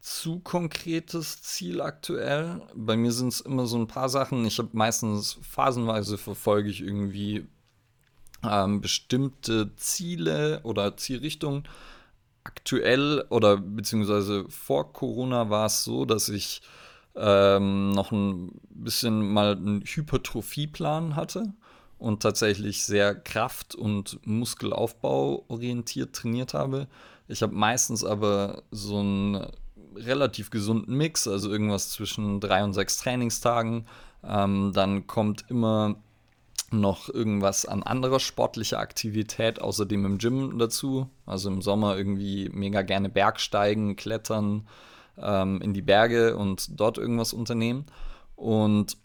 [0.00, 2.60] zu konkretes Ziel aktuell.
[2.74, 4.44] Bei mir sind es immer so ein paar Sachen.
[4.44, 7.46] Ich habe meistens phasenweise verfolge ich irgendwie
[8.42, 11.64] ähm, bestimmte Ziele oder Zielrichtungen
[12.44, 16.60] aktuell oder beziehungsweise vor Corona war es so, dass ich
[17.16, 21.54] ähm, noch ein bisschen mal einen Hypertrophieplan hatte
[21.98, 26.88] und tatsächlich sehr Kraft- und Muskelaufbau orientiert trainiert habe.
[27.28, 29.46] Ich habe meistens aber so einen
[29.96, 33.86] relativ gesunden Mix, also irgendwas zwischen drei und sechs Trainingstagen.
[34.22, 35.96] Ähm, dann kommt immer
[36.70, 41.08] noch irgendwas an anderer sportlicher Aktivität außerdem im Gym dazu.
[41.26, 44.66] Also im Sommer irgendwie mega gerne Bergsteigen, Klettern
[45.18, 47.86] ähm, in die Berge und dort irgendwas unternehmen.
[48.36, 48.96] Und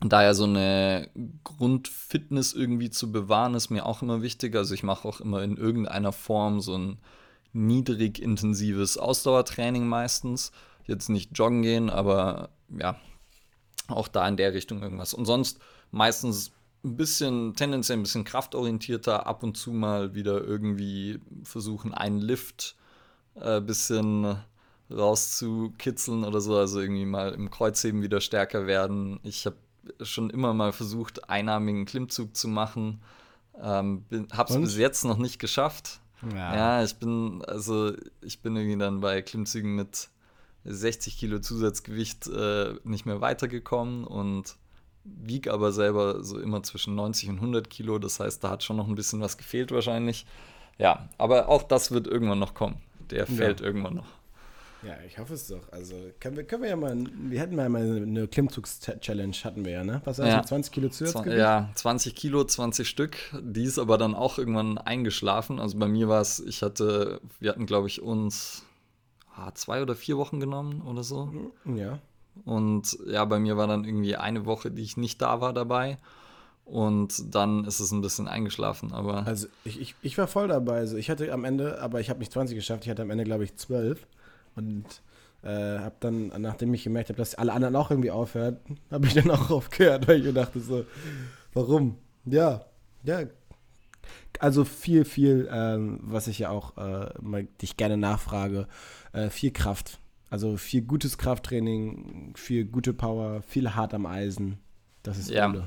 [0.00, 1.10] daher so eine
[1.44, 4.54] Grundfitness irgendwie zu bewahren, ist mir auch immer wichtig.
[4.54, 6.98] Also ich mache auch immer in irgendeiner Form so ein
[7.52, 10.52] niedrig intensives Ausdauertraining meistens.
[10.86, 12.96] Jetzt nicht joggen gehen, aber ja,
[13.88, 15.14] auch da in der Richtung irgendwas.
[15.14, 15.58] Und sonst
[15.90, 16.52] meistens
[16.84, 22.76] ein bisschen, tendenziell ein bisschen kraftorientierter, ab und zu mal wieder irgendwie versuchen, einen Lift
[23.34, 24.36] ein äh, bisschen
[24.90, 29.20] rauszukitzeln oder so, also irgendwie mal im Kreuzheben wieder stärker werden.
[29.22, 29.56] Ich habe
[30.02, 33.00] schon immer mal versucht, einarmigen Klimmzug zu machen.
[33.60, 35.99] Ähm, habe es bis jetzt noch nicht geschafft.
[36.34, 36.54] Ja.
[36.54, 36.84] ja.
[36.84, 40.08] ich bin, also ich bin irgendwie dann bei Klimmzügen mit
[40.64, 44.56] 60 Kilo Zusatzgewicht äh, nicht mehr weitergekommen und
[45.04, 47.98] wiege aber selber so immer zwischen 90 und 100 Kilo.
[47.98, 50.26] Das heißt, da hat schon noch ein bisschen was gefehlt wahrscheinlich.
[50.78, 52.76] Ja, aber auch das wird irgendwann noch kommen.
[53.10, 53.66] Der fällt ja.
[53.66, 54.19] irgendwann noch.
[54.82, 55.70] Ja, ich hoffe es doch.
[55.72, 59.84] Also können wir, können wir ja mal, wir hätten mal eine Klimmzugs-Challenge, hatten wir ja,
[59.84, 60.00] ne?
[60.04, 60.42] Was heißt ja.
[60.42, 61.38] 20 Kilo Zusatzgewicht?
[61.38, 63.16] Ja, 20 Kilo, 20 Stück.
[63.40, 65.60] Die ist aber dann auch irgendwann eingeschlafen.
[65.60, 68.64] Also bei mir war es, ich hatte, wir hatten glaube ich uns
[69.34, 71.32] ah, zwei oder vier Wochen genommen oder so.
[71.64, 71.98] Ja.
[72.44, 75.98] Und ja, bei mir war dann irgendwie eine Woche, die ich nicht da war dabei.
[76.64, 79.26] Und dann ist es ein bisschen eingeschlafen, aber.
[79.26, 80.76] Also ich, ich, ich war voll dabei.
[80.76, 83.24] Also ich hatte am Ende, aber ich habe nicht 20 geschafft, ich hatte am Ende,
[83.24, 84.06] glaube ich, 12.
[84.60, 85.02] Und
[85.42, 88.58] äh, habe dann, nachdem ich gemerkt habe, dass alle anderen auch irgendwie aufhören,
[88.90, 90.84] habe ich dann auch aufgehört, weil ich mir dachte so,
[91.54, 91.96] warum?
[92.24, 92.64] Ja,
[93.04, 93.22] ja.
[94.38, 98.68] Also viel, viel, ähm, was ich ja auch äh, mal dich gerne nachfrage,
[99.12, 104.58] äh, viel Kraft also viel gutes Krafttraining, viel gute Power, viel hart am Eisen.
[105.02, 105.48] Das ist ja.
[105.48, 105.66] Coole.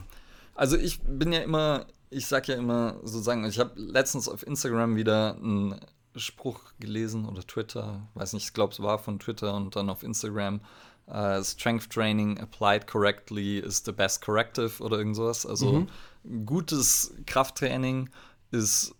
[0.55, 4.95] Also ich bin ja immer, ich sag ja immer sozusagen, ich habe letztens auf Instagram
[4.95, 5.75] wieder einen
[6.15, 10.03] Spruch gelesen oder Twitter, weiß nicht, ich glaube es war von Twitter und dann auf
[10.03, 10.61] Instagram.
[11.05, 15.45] Uh, Strength Training applied correctly is the best corrective oder irgend sowas.
[15.45, 15.85] Also
[16.23, 16.45] mhm.
[16.45, 18.09] gutes Krafttraining
[18.51, 18.95] ist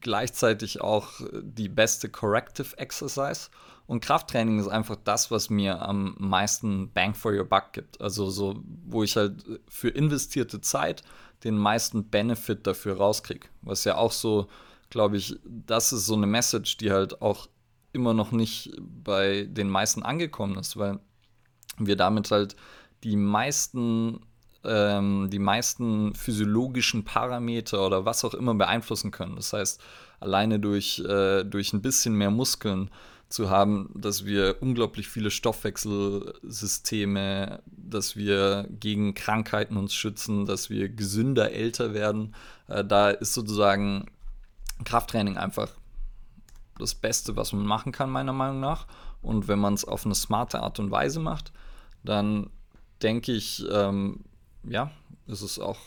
[0.00, 1.08] gleichzeitig auch
[1.42, 3.50] die beste Corrective Exercise.
[3.86, 8.00] Und Krafttraining ist einfach das, was mir am meisten Bang for your Buck gibt.
[8.00, 11.02] Also so, wo ich halt für investierte Zeit
[11.44, 13.48] den meisten Benefit dafür rauskriege.
[13.60, 14.48] Was ja auch so,
[14.94, 17.48] glaube ich, das ist so eine Message, die halt auch
[17.92, 21.00] immer noch nicht bei den meisten angekommen ist, weil
[21.78, 22.54] wir damit halt
[23.02, 24.20] die meisten
[24.62, 29.34] ähm, die meisten physiologischen Parameter oder was auch immer beeinflussen können.
[29.34, 29.82] Das heißt,
[30.20, 32.88] alleine durch, äh, durch ein bisschen mehr Muskeln
[33.28, 40.88] zu haben, dass wir unglaublich viele Stoffwechselsysteme, dass wir gegen Krankheiten uns schützen, dass wir
[40.88, 42.32] gesünder älter werden.
[42.68, 44.06] Äh, da ist sozusagen
[44.82, 45.70] Krafttraining einfach
[46.78, 48.86] das Beste, was man machen kann, meiner Meinung nach.
[49.22, 51.52] Und wenn man es auf eine smarte Art und Weise macht,
[52.02, 52.50] dann
[53.02, 54.24] denke ich, ähm,
[54.64, 54.90] ja,
[55.26, 55.78] ist es auch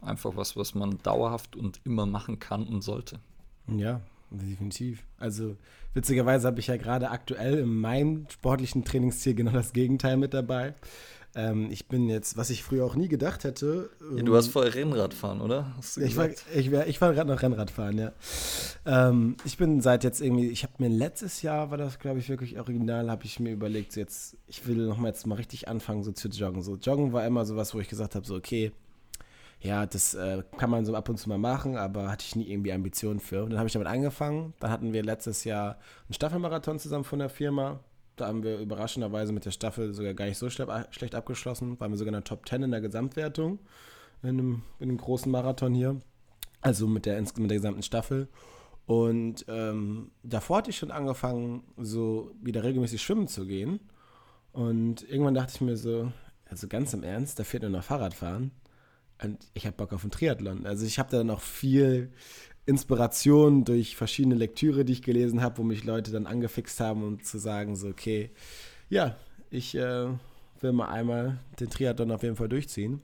[0.00, 3.18] einfach was, was man dauerhaft und immer machen kann und sollte.
[3.66, 5.04] Ja, definitiv.
[5.18, 5.56] Also
[5.94, 10.74] witzigerweise habe ich ja gerade aktuell in meinem sportlichen Trainingsziel genau das Gegenteil mit dabei.
[11.34, 13.90] Ähm, ich bin jetzt, was ich früher auch nie gedacht hätte.
[14.16, 15.74] Ja, du hast ähm, vorher Rennradfahren, oder?
[15.96, 18.12] ich, war, ich, war, ich war gerade noch Rennradfahren, ja.
[18.86, 22.28] Ähm, ich bin seit jetzt irgendwie, ich habe mir letztes Jahr, war das glaube ich
[22.28, 25.68] wirklich original, habe ich mir überlegt, so jetzt, ich will noch mal jetzt mal richtig
[25.68, 26.62] anfangen, so zu joggen.
[26.62, 28.72] So Joggen war immer so was, wo ich gesagt habe, so okay,
[29.60, 32.48] ja, das äh, kann man so ab und zu mal machen, aber hatte ich nie
[32.48, 33.42] irgendwie Ambitionen für.
[33.42, 34.54] Und dann habe ich damit angefangen.
[34.60, 37.80] Dann hatten wir letztes Jahr einen Staffelmarathon zusammen von der Firma.
[38.20, 41.78] Da haben wir überraschenderweise mit der Staffel sogar gar nicht so schlecht abgeschlossen.
[41.80, 43.58] Waren wir sogar in der Top 10 in der Gesamtwertung.
[44.22, 46.00] In einem, in einem großen Marathon hier.
[46.60, 48.28] Also mit der, mit der gesamten Staffel.
[48.86, 53.80] Und ähm, davor hatte ich schon angefangen, so wieder regelmäßig schwimmen zu gehen.
[54.52, 56.10] Und irgendwann dachte ich mir so,
[56.48, 58.50] also ganz im Ernst, da fehlt nur noch Fahrradfahren.
[59.22, 60.64] Und ich habe Bock auf einen Triathlon.
[60.66, 62.12] Also ich habe da noch viel
[62.68, 67.22] Inspiration durch verschiedene Lektüre, die ich gelesen habe, wo mich Leute dann angefixt haben, um
[67.22, 68.30] zu sagen, so, okay,
[68.90, 69.16] ja,
[69.48, 70.08] ich äh,
[70.60, 73.00] will mal einmal den Triathlon auf jeden Fall durchziehen.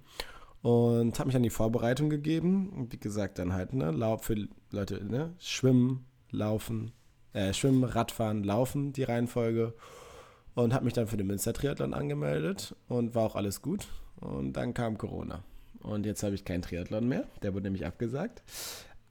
[0.61, 2.89] Und habe mich an die Vorbereitung gegeben.
[2.91, 4.37] Wie gesagt, dann halt, ne, Lauf für
[4.71, 6.93] Leute, ne, Schwimmen, Laufen,
[7.33, 9.73] äh, Schwimmen, Radfahren, Laufen, die Reihenfolge.
[10.55, 13.89] Und habe mich dann für den Münster-Triathlon angemeldet und war auch alles gut.
[14.17, 15.43] Und dann kam Corona.
[15.81, 17.27] Und jetzt habe ich keinen Triathlon mehr.
[17.43, 18.43] Der wurde nämlich abgesagt.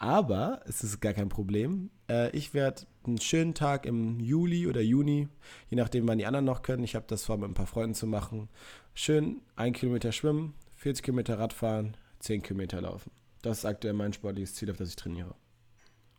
[0.03, 1.89] Aber es ist gar kein Problem.
[2.09, 5.29] Äh, ich werde einen schönen Tag im Juli oder Juni,
[5.69, 6.83] je nachdem, wann die anderen noch können.
[6.83, 8.49] Ich habe das vor, mit ein paar Freunden zu machen.
[8.93, 13.11] Schön ein Kilometer schwimmen, 40 Kilometer Radfahren, 10 Kilometer laufen.
[13.43, 15.35] Das ist aktuell mein sportliches Ziel, auf das ich trainiere.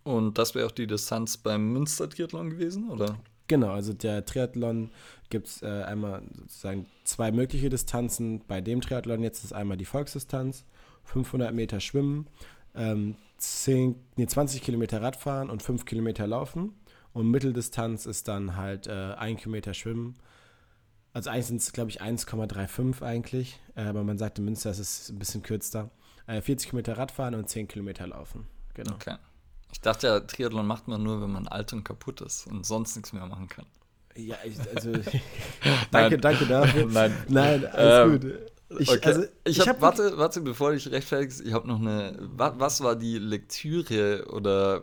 [0.02, 3.18] Und das wäre auch die Distanz beim Münster-Triathlon gewesen, oder?
[3.48, 4.92] Genau, also der Triathlon
[5.28, 8.40] gibt es äh, einmal sozusagen zwei mögliche Distanzen.
[8.48, 10.64] Bei dem Triathlon jetzt ist einmal die Volksdistanz,
[11.02, 12.28] 500 Meter Schwimmen,
[12.74, 13.16] ähm,
[13.64, 16.72] 10, nee, 20 Kilometer Radfahren und 5 Kilometer Laufen.
[17.12, 20.16] Und Mitteldistanz ist dann halt äh, 1 Kilometer Schwimmen.
[21.12, 23.61] Also eigentlich sind es, glaube ich, 1,35 eigentlich.
[23.76, 25.90] Äh, aber man sagt in Münster, es ist ein bisschen kürzer.
[26.26, 28.46] Äh, 40 Kilometer Radfahren und 10 Kilometer Laufen.
[28.74, 28.94] Genau.
[28.94, 29.16] Okay.
[29.72, 32.96] Ich dachte ja, Triathlon macht man nur, wenn man alt und kaputt ist und sonst
[32.96, 33.66] nichts mehr machen kann.
[34.16, 34.92] Ja, ich, also
[35.90, 36.87] danke, danke dafür.
[36.90, 38.53] Nein, Nein alles ähm, gut.
[38.79, 39.00] Ich, okay.
[39.05, 42.96] also, ich, ich habe, warte, warte, bevor ich rechtfertigst, ich habe noch eine, was war
[42.96, 44.81] die Lektüre oder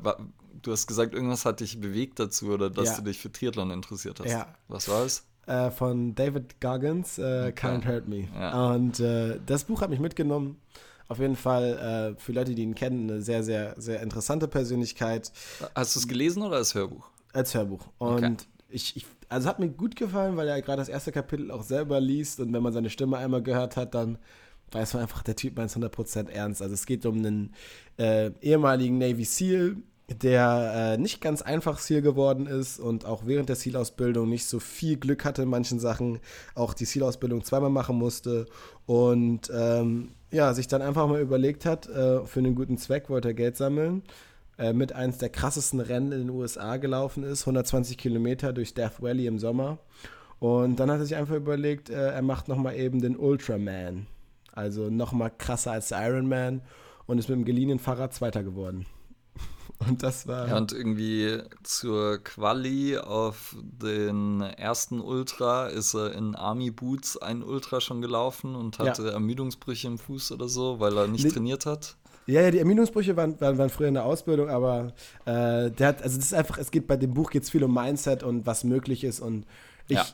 [0.62, 2.96] du hast gesagt, irgendwas hat dich bewegt dazu oder dass ja.
[2.98, 4.30] du dich für Triathlon interessiert hast.
[4.30, 4.48] Ja.
[4.68, 5.26] Was war es?
[5.48, 7.68] Äh, von David Goggins, äh, okay.
[7.68, 8.28] Can't Hurt Me.
[8.34, 8.72] Ja.
[8.74, 10.62] Und äh, das Buch hat mich mitgenommen.
[11.08, 15.32] Auf jeden Fall äh, für Leute, die ihn kennen, eine sehr, sehr, sehr interessante Persönlichkeit.
[15.76, 17.10] Hast du es gelesen oder als Hörbuch?
[17.34, 17.86] Als Hörbuch.
[17.98, 18.36] Und okay.
[18.70, 22.02] ich, ich, also hat mir gut gefallen, weil er gerade das erste Kapitel auch selber
[22.02, 24.18] liest und wenn man seine Stimme einmal gehört hat, dann
[24.72, 26.62] weiß man einfach, der Typ meint es 100% ernst.
[26.62, 27.54] Also es geht um einen
[27.98, 29.78] äh, ehemaligen Navy SEAL,
[30.10, 34.60] der äh, nicht ganz einfach SEAL geworden ist und auch während der SEAL-Ausbildung nicht so
[34.60, 36.20] viel Glück hatte in manchen Sachen,
[36.54, 38.48] auch die SEAL-Ausbildung zweimal machen musste
[38.86, 43.30] und ähm, ja, sich dann einfach mal überlegt hat, äh, für einen guten Zweck wollte
[43.30, 44.04] er Geld sammeln,
[44.62, 49.02] äh, mit eins der krassesten Rennen in den USA gelaufen ist, 120 Kilometer durch Death
[49.02, 49.80] Valley im Sommer.
[50.38, 54.06] Und dann hat er sich einfach überlegt, äh, er macht nochmal eben den Ultraman.
[54.52, 56.62] Also nochmal krasser als der Ironman
[57.08, 58.86] und ist mit dem geliehenen Fahrrad Zweiter geworden.
[59.80, 60.50] Und das war.
[60.50, 67.42] Ja, und irgendwie zur Quali auf den ersten Ultra ist er in Army Boots ein
[67.42, 69.14] Ultra schon gelaufen und hatte ja.
[69.14, 71.32] Ermüdungsbrüche im Fuß oder so, weil er nicht nee.
[71.32, 71.98] trainiert hat.
[72.28, 74.94] Ja, ja, die Ermüdungsbrüche waren, waren, waren früher in der Ausbildung, aber
[75.26, 77.64] äh, der hat, also das ist einfach, es geht bei dem Buch geht es viel
[77.64, 79.46] um Mindset und was möglich ist und
[79.88, 80.06] ich ja.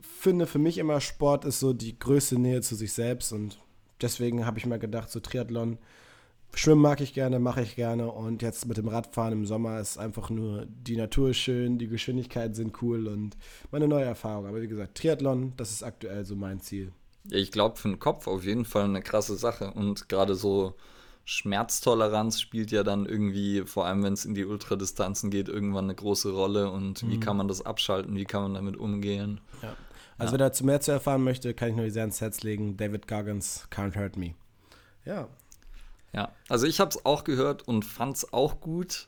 [0.00, 3.58] finde für mich immer Sport ist so die größte Nähe zu sich selbst und
[4.00, 5.78] deswegen habe ich mal gedacht, so Triathlon
[6.54, 9.98] Schwimmen mag ich gerne, mache ich gerne und jetzt mit dem Radfahren im Sommer ist
[9.98, 13.36] einfach nur, die Natur schön, die Geschwindigkeiten sind cool und
[13.70, 14.46] meine neue Erfahrung.
[14.46, 16.92] Aber wie gesagt, Triathlon, das ist aktuell so mein Ziel.
[17.28, 20.74] Ja, ich glaube für den Kopf auf jeden Fall eine krasse Sache und gerade so
[21.24, 25.94] Schmerztoleranz spielt ja dann irgendwie, vor allem wenn es in die Ultradistanzen geht, irgendwann eine
[25.94, 27.10] große Rolle und mhm.
[27.10, 29.40] wie kann man das abschalten, wie kann man damit umgehen.
[29.62, 29.76] Ja.
[30.18, 30.40] Also Ja.
[30.40, 32.76] wer dazu mehr zu erfahren möchte, kann ich nur sehr ans Herz legen.
[32.76, 34.34] David Goggins, Can't Hurt Me.
[35.04, 35.28] Ja.
[36.12, 39.06] Ja, also ich habe es auch gehört und fand es auch gut,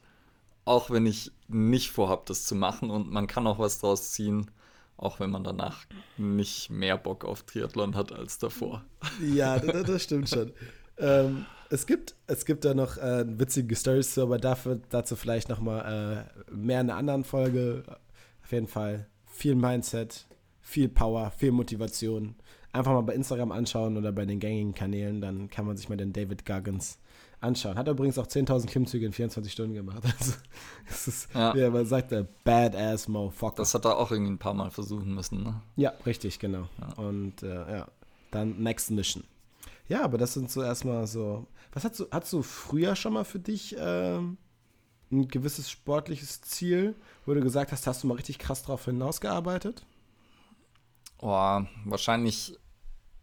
[0.64, 4.50] auch wenn ich nicht vorhab, das zu machen und man kann auch was draus ziehen,
[4.96, 5.84] auch wenn man danach
[6.16, 8.84] nicht mehr Bock auf Triathlon hat als davor.
[9.20, 10.52] Ja, das, das stimmt schon.
[10.98, 15.48] ähm, es, gibt, es gibt da noch äh, witzige Stories zu, aber dafür, dazu vielleicht
[15.48, 17.82] noch mal äh, mehr in einer anderen Folge.
[18.44, 20.26] Auf jeden Fall viel Mindset,
[20.60, 22.34] viel Power, viel Motivation.
[22.72, 25.96] Einfach mal bei Instagram anschauen oder bei den gängigen Kanälen, dann kann man sich mal
[25.96, 26.98] den David Goggins
[27.40, 27.76] anschauen.
[27.76, 30.02] Hat übrigens auch 10.000 Klimmzüge in 24 Stunden gemacht.
[30.18, 30.32] Also,
[30.88, 31.54] es ist, Ja.
[31.54, 33.56] wie man sagt, der Badass Motherfucker.
[33.56, 35.42] Das hat er auch irgendwie ein paar Mal versuchen müssen.
[35.42, 35.60] Ne?
[35.76, 36.68] Ja, richtig, genau.
[36.96, 37.88] Und äh, ja,
[38.30, 39.24] dann Next Mission.
[39.88, 41.46] Ja, aber das sind so erstmal so.
[41.72, 44.36] Was hast du, hast du früher schon mal für dich ähm,
[45.10, 49.84] ein gewisses sportliches Ziel, wo du gesagt hast, hast du mal richtig krass drauf hinausgearbeitet?
[51.18, 52.58] Oh, wahrscheinlich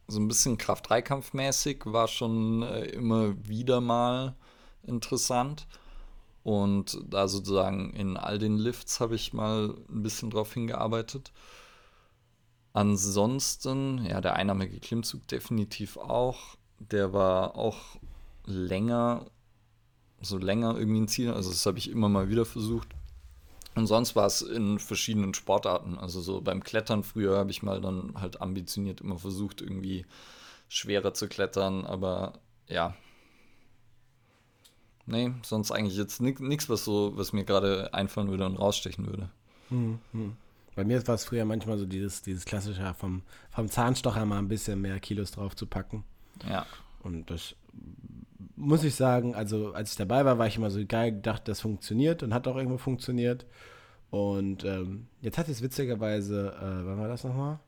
[0.07, 4.35] so ein bisschen Kraft-Dreikampf-mäßig war schon äh, immer wieder mal
[4.83, 5.67] interessant.
[6.43, 11.31] Und da sozusagen in all den Lifts habe ich mal ein bisschen drauf hingearbeitet.
[12.73, 16.55] Ansonsten, ja, der einarmige Klimmzug definitiv auch.
[16.79, 17.97] Der war auch
[18.49, 19.25] länger,
[20.21, 21.31] so länger irgendwie ein Ziel.
[21.31, 22.89] Also das habe ich immer mal wieder versucht.
[23.75, 25.97] Und sonst war es in verschiedenen Sportarten.
[25.97, 30.05] Also so beim Klettern früher habe ich mal dann halt ambitioniert immer versucht, irgendwie
[30.67, 31.85] schwerer zu klettern.
[31.85, 32.33] Aber
[32.67, 32.95] ja.
[35.05, 39.29] Nee, sonst eigentlich jetzt nichts, was so, was mir gerade einfallen würde und rausstechen würde.
[39.69, 40.35] Hm, hm.
[40.75, 44.47] Bei mir war es früher manchmal so dieses, dieses klassische vom, vom Zahnstocher mal ein
[44.47, 46.03] bisschen mehr Kilos drauf zu packen.
[46.47, 46.65] Ja.
[47.01, 47.55] Und das
[48.59, 51.61] muss ich sagen, also als ich dabei war, war ich immer so geil gedacht, das
[51.61, 53.45] funktioniert und hat auch irgendwo funktioniert.
[54.11, 57.59] Und ähm, jetzt hat es witzigerweise, äh, wann war das nochmal?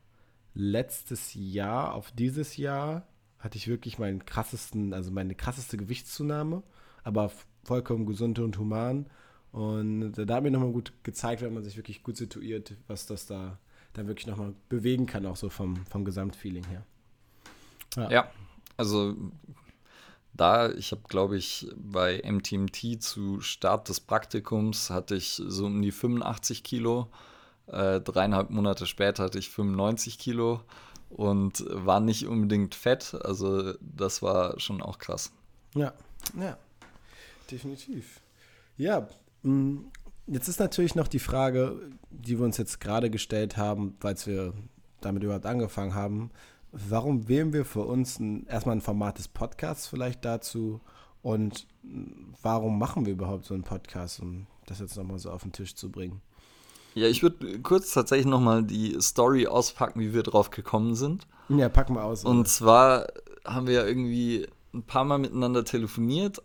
[0.53, 3.07] Letztes Jahr auf dieses Jahr
[3.39, 6.61] hatte ich wirklich meinen krassesten, also meine krasseste Gewichtszunahme,
[7.03, 7.31] aber
[7.63, 9.07] vollkommen gesund und human.
[9.53, 13.25] Und da hat mir nochmal gut gezeigt, wenn man sich wirklich gut situiert, was das
[13.25, 13.59] da
[13.93, 16.85] dann wirklich nochmal bewegen kann, auch so vom, vom Gesamtfeeling her.
[17.95, 18.09] Ja.
[18.09, 18.31] ja,
[18.77, 19.15] also
[20.33, 25.81] da, ich habe, glaube ich, bei MTMT zu Start des Praktikums hatte ich so um
[25.81, 27.07] die 85 Kilo.
[27.67, 30.61] Äh, dreieinhalb Monate später hatte ich 95 Kilo
[31.09, 33.13] und war nicht unbedingt fett.
[33.23, 35.31] Also das war schon auch krass.
[35.75, 35.93] Ja,
[36.39, 36.57] ja,
[37.49, 38.21] definitiv.
[38.77, 39.07] Ja,
[39.43, 39.81] mh,
[40.27, 44.53] jetzt ist natürlich noch die Frage, die wir uns jetzt gerade gestellt haben, weil wir
[45.01, 46.31] damit überhaupt angefangen haben.
[46.71, 50.79] Warum wählen wir für uns ein, erstmal ein Format des Podcasts vielleicht dazu
[51.21, 51.67] und
[52.41, 55.75] warum machen wir überhaupt so einen Podcast, um das jetzt nochmal so auf den Tisch
[55.75, 56.21] zu bringen?
[56.93, 61.27] Ja, ich würde kurz tatsächlich nochmal die Story auspacken, wie wir drauf gekommen sind.
[61.49, 62.25] Ja, packen wir aus.
[62.25, 63.07] Und zwar
[63.45, 66.41] haben wir ja irgendwie ein paar Mal miteinander telefoniert,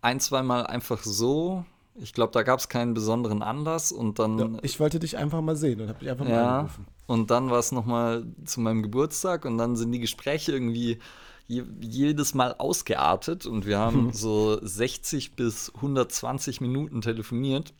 [0.00, 1.64] ein, zweimal einfach so.
[1.96, 4.38] Ich glaube, da gab es keinen besonderen Anlass und dann.
[4.38, 6.86] Ja, ich wollte dich einfach mal sehen und habe dich einfach mal ja, angerufen.
[7.06, 10.98] Und dann war es nochmal zu meinem Geburtstag und dann sind die Gespräche irgendwie
[11.46, 17.74] je, jedes Mal ausgeartet und wir haben so 60 bis 120 Minuten telefoniert.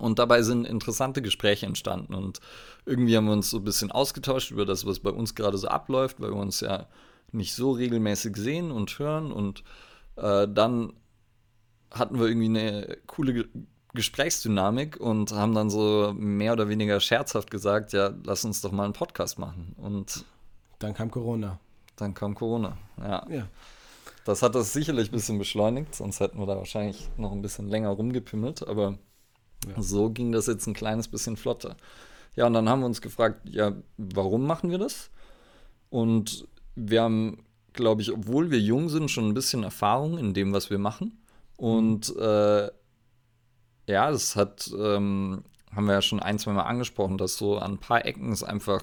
[0.00, 2.14] Und dabei sind interessante Gespräche entstanden.
[2.14, 2.40] Und
[2.84, 5.68] irgendwie haben wir uns so ein bisschen ausgetauscht über das, was bei uns gerade so
[5.68, 6.88] abläuft, weil wir uns ja
[7.30, 9.30] nicht so regelmäßig sehen und hören.
[9.30, 9.62] Und
[10.16, 10.94] äh, dann
[11.94, 13.48] hatten wir irgendwie eine coole
[13.94, 18.84] Gesprächsdynamik und haben dann so mehr oder weniger scherzhaft gesagt, ja, lass uns doch mal
[18.84, 19.74] einen Podcast machen.
[19.76, 20.24] Und
[20.80, 21.60] dann kam Corona.
[21.96, 23.24] Dann kam Corona, ja.
[23.30, 23.48] ja.
[24.24, 27.68] Das hat das sicherlich ein bisschen beschleunigt, sonst hätten wir da wahrscheinlich noch ein bisschen
[27.68, 28.98] länger rumgepimmelt, aber
[29.66, 29.80] ja.
[29.82, 31.76] so ging das jetzt ein kleines bisschen flotter.
[32.34, 35.10] Ja, und dann haben wir uns gefragt, ja, warum machen wir das?
[35.88, 40.52] Und wir haben, glaube ich, obwohl wir jung sind, schon ein bisschen Erfahrung in dem,
[40.52, 41.23] was wir machen.
[41.56, 42.70] Und äh,
[43.86, 47.72] ja, das hat, ähm, haben wir ja schon ein, zwei Mal angesprochen, dass so an
[47.72, 48.82] ein paar Ecken es einfach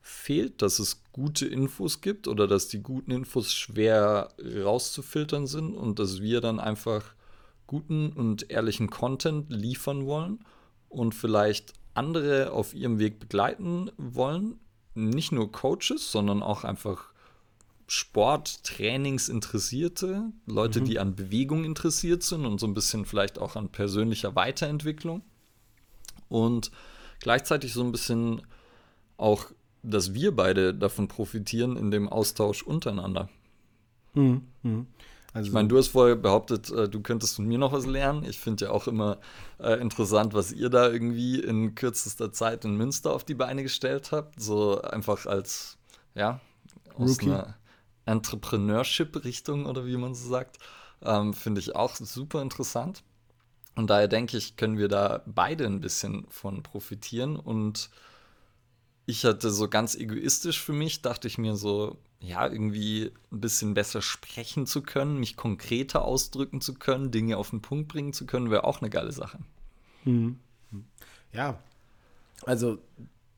[0.00, 5.98] fehlt, dass es gute Infos gibt oder dass die guten Infos schwer rauszufiltern sind und
[5.98, 7.14] dass wir dann einfach
[7.68, 10.40] guten und ehrlichen Content liefern wollen
[10.88, 14.58] und vielleicht andere auf ihrem Weg begleiten wollen.
[14.94, 17.11] Nicht nur Coaches, sondern auch einfach
[17.92, 20.84] Sporttrainingsinteressierte, Leute, mhm.
[20.86, 25.20] die an Bewegung interessiert sind und so ein bisschen vielleicht auch an persönlicher Weiterentwicklung.
[26.30, 26.70] Und
[27.20, 28.40] gleichzeitig so ein bisschen
[29.18, 29.44] auch,
[29.82, 33.28] dass wir beide davon profitieren in dem Austausch untereinander.
[34.14, 34.40] Mhm.
[34.62, 34.86] Mhm.
[35.34, 38.24] Also, ich meine, du hast vorher behauptet, äh, du könntest von mir noch was lernen.
[38.24, 39.18] Ich finde ja auch immer
[39.58, 44.12] äh, interessant, was ihr da irgendwie in kürzester Zeit in Münster auf die Beine gestellt
[44.12, 44.40] habt.
[44.40, 45.76] So einfach als,
[46.14, 46.40] ja,
[46.94, 47.30] aus Rookie.
[47.30, 47.58] einer
[48.06, 50.58] Entrepreneurship-Richtung oder wie man so sagt.
[51.02, 53.02] Ähm, finde ich auch super interessant.
[53.74, 57.36] Und daher denke ich, können wir da beide ein bisschen von profitieren.
[57.36, 57.90] Und
[59.06, 63.74] ich hatte so ganz egoistisch für mich, dachte ich mir so, ja, irgendwie ein bisschen
[63.74, 68.26] besser sprechen zu können, mich konkreter ausdrücken zu können, Dinge auf den Punkt bringen zu
[68.26, 69.38] können, wäre auch eine geile Sache.
[70.04, 70.38] Mhm.
[71.32, 71.58] Ja,
[72.44, 72.78] also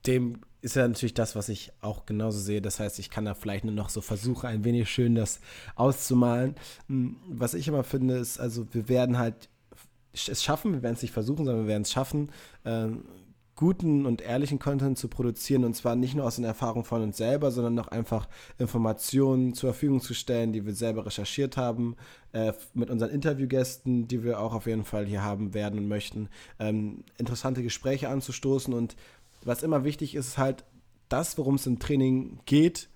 [0.06, 2.62] dem ist ja natürlich das, was ich auch genauso sehe.
[2.62, 5.40] Das heißt, ich kann da vielleicht nur noch so versuchen, ein wenig schön das
[5.76, 6.54] auszumalen.
[6.88, 9.50] Hm, was ich immer finde, ist, also wir werden halt
[10.14, 12.30] es schaffen, wir werden es nicht versuchen, sondern wir werden es schaffen,
[12.64, 13.04] ähm,
[13.56, 17.18] guten und ehrlichen Content zu produzieren und zwar nicht nur aus den Erfahrungen von uns
[17.18, 21.96] selber, sondern auch einfach Informationen zur Verfügung zu stellen, die wir selber recherchiert haben,
[22.32, 26.28] äh, mit unseren Interviewgästen, die wir auch auf jeden Fall hier haben werden und möchten,
[26.58, 28.96] ähm, interessante Gespräche anzustoßen und
[29.44, 30.64] was immer wichtig ist, ist halt
[31.08, 32.88] das, worum es im Training geht,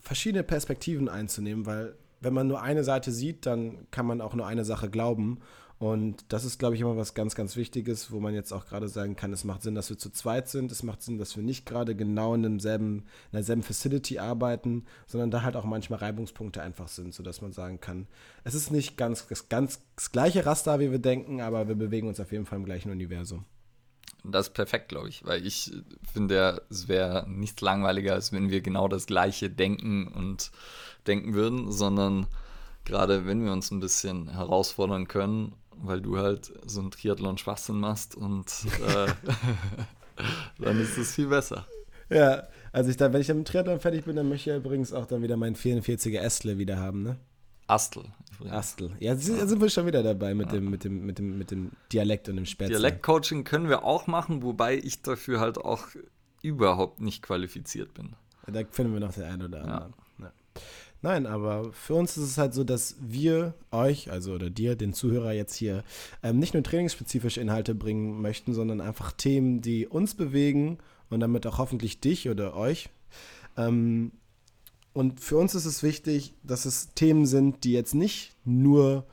[0.00, 4.46] verschiedene Perspektiven einzunehmen, weil wenn man nur eine Seite sieht, dann kann man auch nur
[4.46, 5.40] eine Sache glauben
[5.78, 8.88] und das ist, glaube ich, immer was ganz, ganz Wichtiges, wo man jetzt auch gerade
[8.88, 11.42] sagen kann, es macht Sinn, dass wir zu zweit sind, es macht Sinn, dass wir
[11.42, 16.62] nicht gerade genau in demselben, in derselben Facility arbeiten, sondern da halt auch manchmal Reibungspunkte
[16.62, 18.06] einfach sind, sodass man sagen kann,
[18.44, 22.20] es ist nicht ganz, ganz das gleiche Raster, wie wir denken, aber wir bewegen uns
[22.20, 23.44] auf jeden Fall im gleichen Universum.
[24.24, 25.70] Das ist perfekt, glaube ich, weil ich
[26.12, 30.50] finde, es wäre nichts langweiliger, als wenn wir genau das Gleiche denken und
[31.06, 32.26] denken würden, sondern
[32.84, 38.14] gerade wenn wir uns ein bisschen herausfordern können weil du halt so einen Triathlon-Schwachsinn machst
[38.14, 38.46] und
[38.86, 39.06] äh,
[40.58, 41.66] dann ist es viel besser.
[42.10, 44.92] Ja, also ich da, wenn ich dann mit Triathlon fertig bin, dann möchte ich übrigens
[44.92, 47.16] auch dann wieder meinen 44er Astle wieder haben, ne?
[47.66, 48.04] Astel.
[48.50, 48.90] Astel.
[49.00, 50.54] Ja, sind, sind wir schon wieder dabei mit, ja.
[50.54, 52.76] dem, mit, dem, mit, dem, mit dem Dialekt und dem Spätzle.
[52.76, 55.86] Dialektcoaching können wir auch machen, wobei ich dafür halt auch
[56.42, 58.14] überhaupt nicht qualifiziert bin.
[58.46, 59.94] Da finden wir noch den einen oder anderen.
[60.18, 60.26] Ja.
[60.26, 60.32] Ja.
[61.00, 64.94] Nein, aber für uns ist es halt so, dass wir euch, also oder dir, den
[64.94, 65.84] Zuhörer jetzt hier,
[66.22, 70.78] ähm, nicht nur trainingsspezifische Inhalte bringen möchten, sondern einfach Themen, die uns bewegen
[71.10, 72.88] und damit auch hoffentlich dich oder euch.
[73.56, 74.12] Ähm,
[74.94, 79.06] und für uns ist es wichtig, dass es Themen sind, die jetzt nicht nur,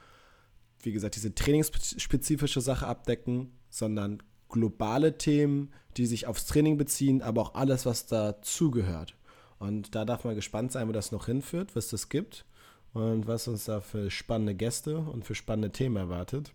[0.83, 7.41] wie gesagt, diese trainingsspezifische Sache abdecken, sondern globale Themen, die sich aufs Training beziehen, aber
[7.41, 9.17] auch alles, was dazugehört.
[9.57, 12.45] Und da darf man gespannt sein, wo das noch hinführt, was das gibt
[12.93, 16.53] und was uns da für spannende Gäste und für spannende Themen erwartet.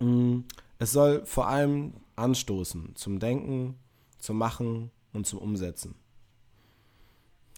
[0.00, 0.40] Mm,
[0.78, 3.76] es soll vor allem anstoßen zum Denken,
[4.18, 5.94] zum Machen und zum Umsetzen.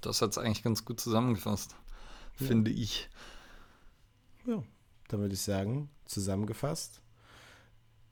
[0.02, 1.74] Das hat es eigentlich ganz gut zusammengefasst,
[2.38, 2.46] ja.
[2.46, 3.08] finde ich.
[4.46, 4.62] Ja,
[5.08, 7.00] dann würde ich sagen, zusammengefasst.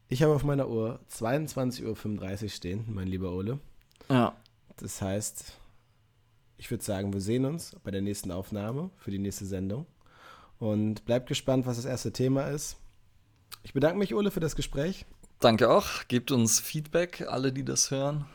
[0.08, 3.60] Ich habe auf meiner Uhr 22.35 Uhr stehen, mein lieber Ole.
[4.08, 4.34] Ja.
[4.76, 5.52] Das heißt,
[6.56, 9.86] ich würde sagen, wir sehen uns bei der nächsten Aufnahme für die nächste Sendung.
[10.58, 12.76] Und bleibt gespannt, was das erste Thema ist.
[13.62, 15.06] Ich bedanke mich, Ole, für das Gespräch.
[15.38, 16.06] Danke auch.
[16.08, 18.26] Gebt uns Feedback, alle, die das hören.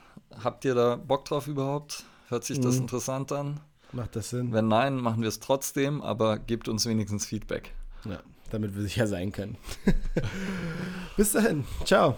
[0.44, 2.04] Habt ihr da Bock drauf überhaupt?
[2.28, 2.82] Hört sich das mhm.
[2.82, 3.60] interessant an?
[3.92, 4.52] Macht das Sinn?
[4.52, 7.74] Wenn nein, machen wir es trotzdem, aber gebt uns wenigstens Feedback.
[8.04, 8.20] Ja,
[8.50, 9.58] damit wir sicher sein können.
[11.18, 11.66] Bis dahin.
[11.86, 12.18] Ciao.